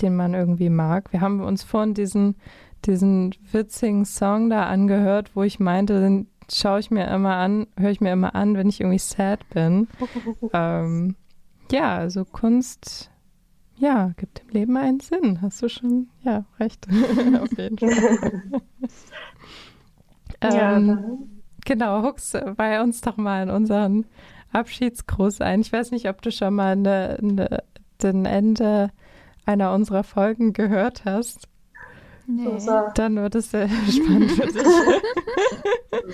[0.01, 1.13] den man irgendwie mag.
[1.13, 2.37] Wir haben uns vorhin diesen,
[2.85, 7.91] diesen witzigen Song da angehört, wo ich meinte, den schaue ich mir immer an, höre
[7.91, 9.89] ich mir immer an, wenn ich irgendwie sad bin.
[10.53, 11.17] ähm,
[11.71, 13.11] ja, also Kunst,
[13.77, 15.41] ja, gibt dem Leben einen Sinn.
[15.43, 16.87] Hast du schon, ja, recht.
[17.41, 18.33] Auf jeden Fall.
[20.41, 20.99] ähm, ja,
[21.69, 24.07] Genau, Hux, bei uns doch mal in unseren
[24.55, 25.61] Abschiedsgruß ein.
[25.61, 27.63] Ich weiß nicht, ob du schon mal eine, eine,
[28.03, 28.89] den Ende
[29.45, 31.47] einer unserer Folgen gehört hast.
[32.27, 32.59] Nee.
[32.95, 34.63] Dann wird es sehr spannend für dich.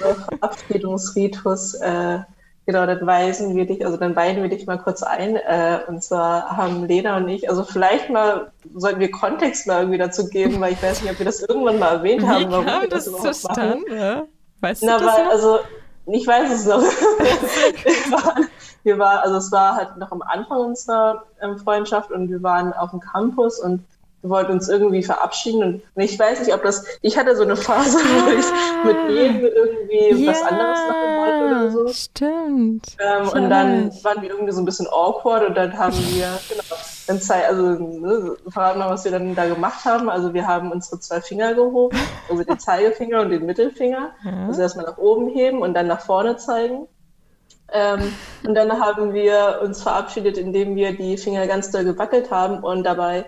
[0.01, 2.19] Verabschiedungsritus, äh,
[2.67, 5.37] genau, dann weisen wir dich, also dann weiden wir dich mal kurz ein.
[5.37, 9.99] Äh, und zwar haben Lena und ich, also vielleicht mal sollten wir Kontext mal irgendwie
[9.99, 12.67] dazu geben, weil ich weiß nicht, ob wir das irgendwann mal erwähnt Wie haben, warum
[12.67, 13.89] wir das, das überhaupt zustande?
[13.89, 14.29] machen.
[14.65, 15.31] Weißt Na, du das weil, noch?
[15.31, 15.59] also
[16.07, 16.81] ich weiß es noch.
[16.83, 18.49] wir, waren,
[18.83, 22.73] wir waren, also es war halt noch am Anfang unserer ähm, Freundschaft und wir waren
[22.73, 23.85] auf dem Campus und
[24.23, 27.57] wir wollten uns irgendwie verabschieden und ich weiß nicht, ob das, ich hatte so eine
[27.57, 28.47] Phase, wo ich
[28.87, 31.89] mit jedem irgendwie ja, was anderes machen wollte oder so.
[31.93, 32.97] Stimmt.
[33.01, 36.63] Ähm, und dann waren wir irgendwie so ein bisschen awkward und dann haben wir, genau,
[37.07, 40.09] dann zei also ne, verraten mal, was wir dann da gemacht haben.
[40.09, 41.97] Also wir haben unsere zwei Finger gehoben,
[42.31, 44.15] also den Zeigefinger und den Mittelfinger.
[44.25, 44.47] Ja.
[44.47, 46.89] Also erstmal nach oben heben und dann nach vorne zeigen.
[47.73, 48.15] Ähm,
[48.47, 52.85] und dann haben wir uns verabschiedet, indem wir die Finger ganz doll gewackelt haben und
[52.85, 53.27] dabei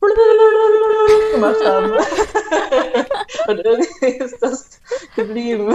[1.32, 1.92] gemacht haben.
[3.48, 4.80] Und irgendwie ist das
[5.16, 5.74] geblieben.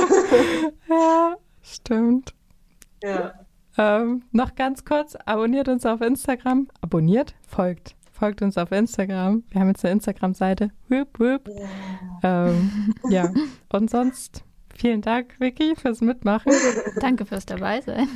[0.87, 2.33] Ja, stimmt.
[3.01, 3.33] Ja.
[3.77, 6.67] Ähm, noch ganz kurz, abonniert uns auf Instagram.
[6.81, 7.35] Abonniert?
[7.47, 7.95] Folgt.
[8.11, 9.43] Folgt uns auf Instagram.
[9.51, 10.71] Wir haben jetzt eine Instagram-Seite.
[10.89, 11.47] Whoop, whoop.
[11.47, 12.49] Yeah.
[12.49, 13.31] Ähm, ja,
[13.71, 16.51] und sonst vielen Dank, Vicky, fürs Mitmachen.
[16.99, 18.07] Danke fürs Dabeisein.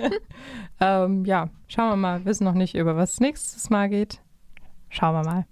[0.80, 2.20] ähm, ja, schauen wir mal.
[2.20, 4.20] Wir wissen noch nicht, über was nächstes Mal geht.
[4.90, 5.46] Schauen wir mal.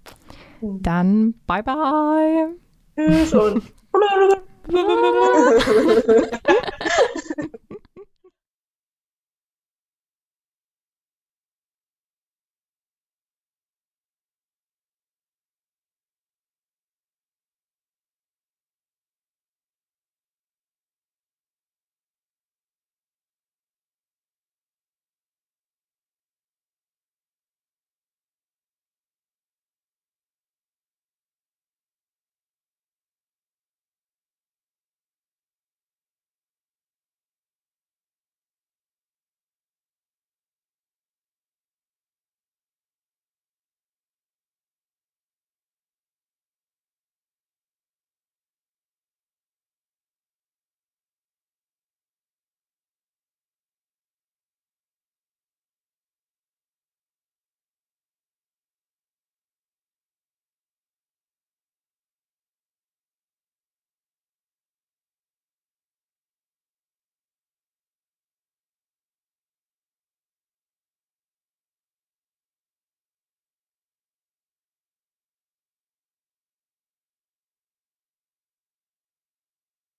[0.61, 2.55] Dann bye bye.
[2.95, 3.63] Tschüss und.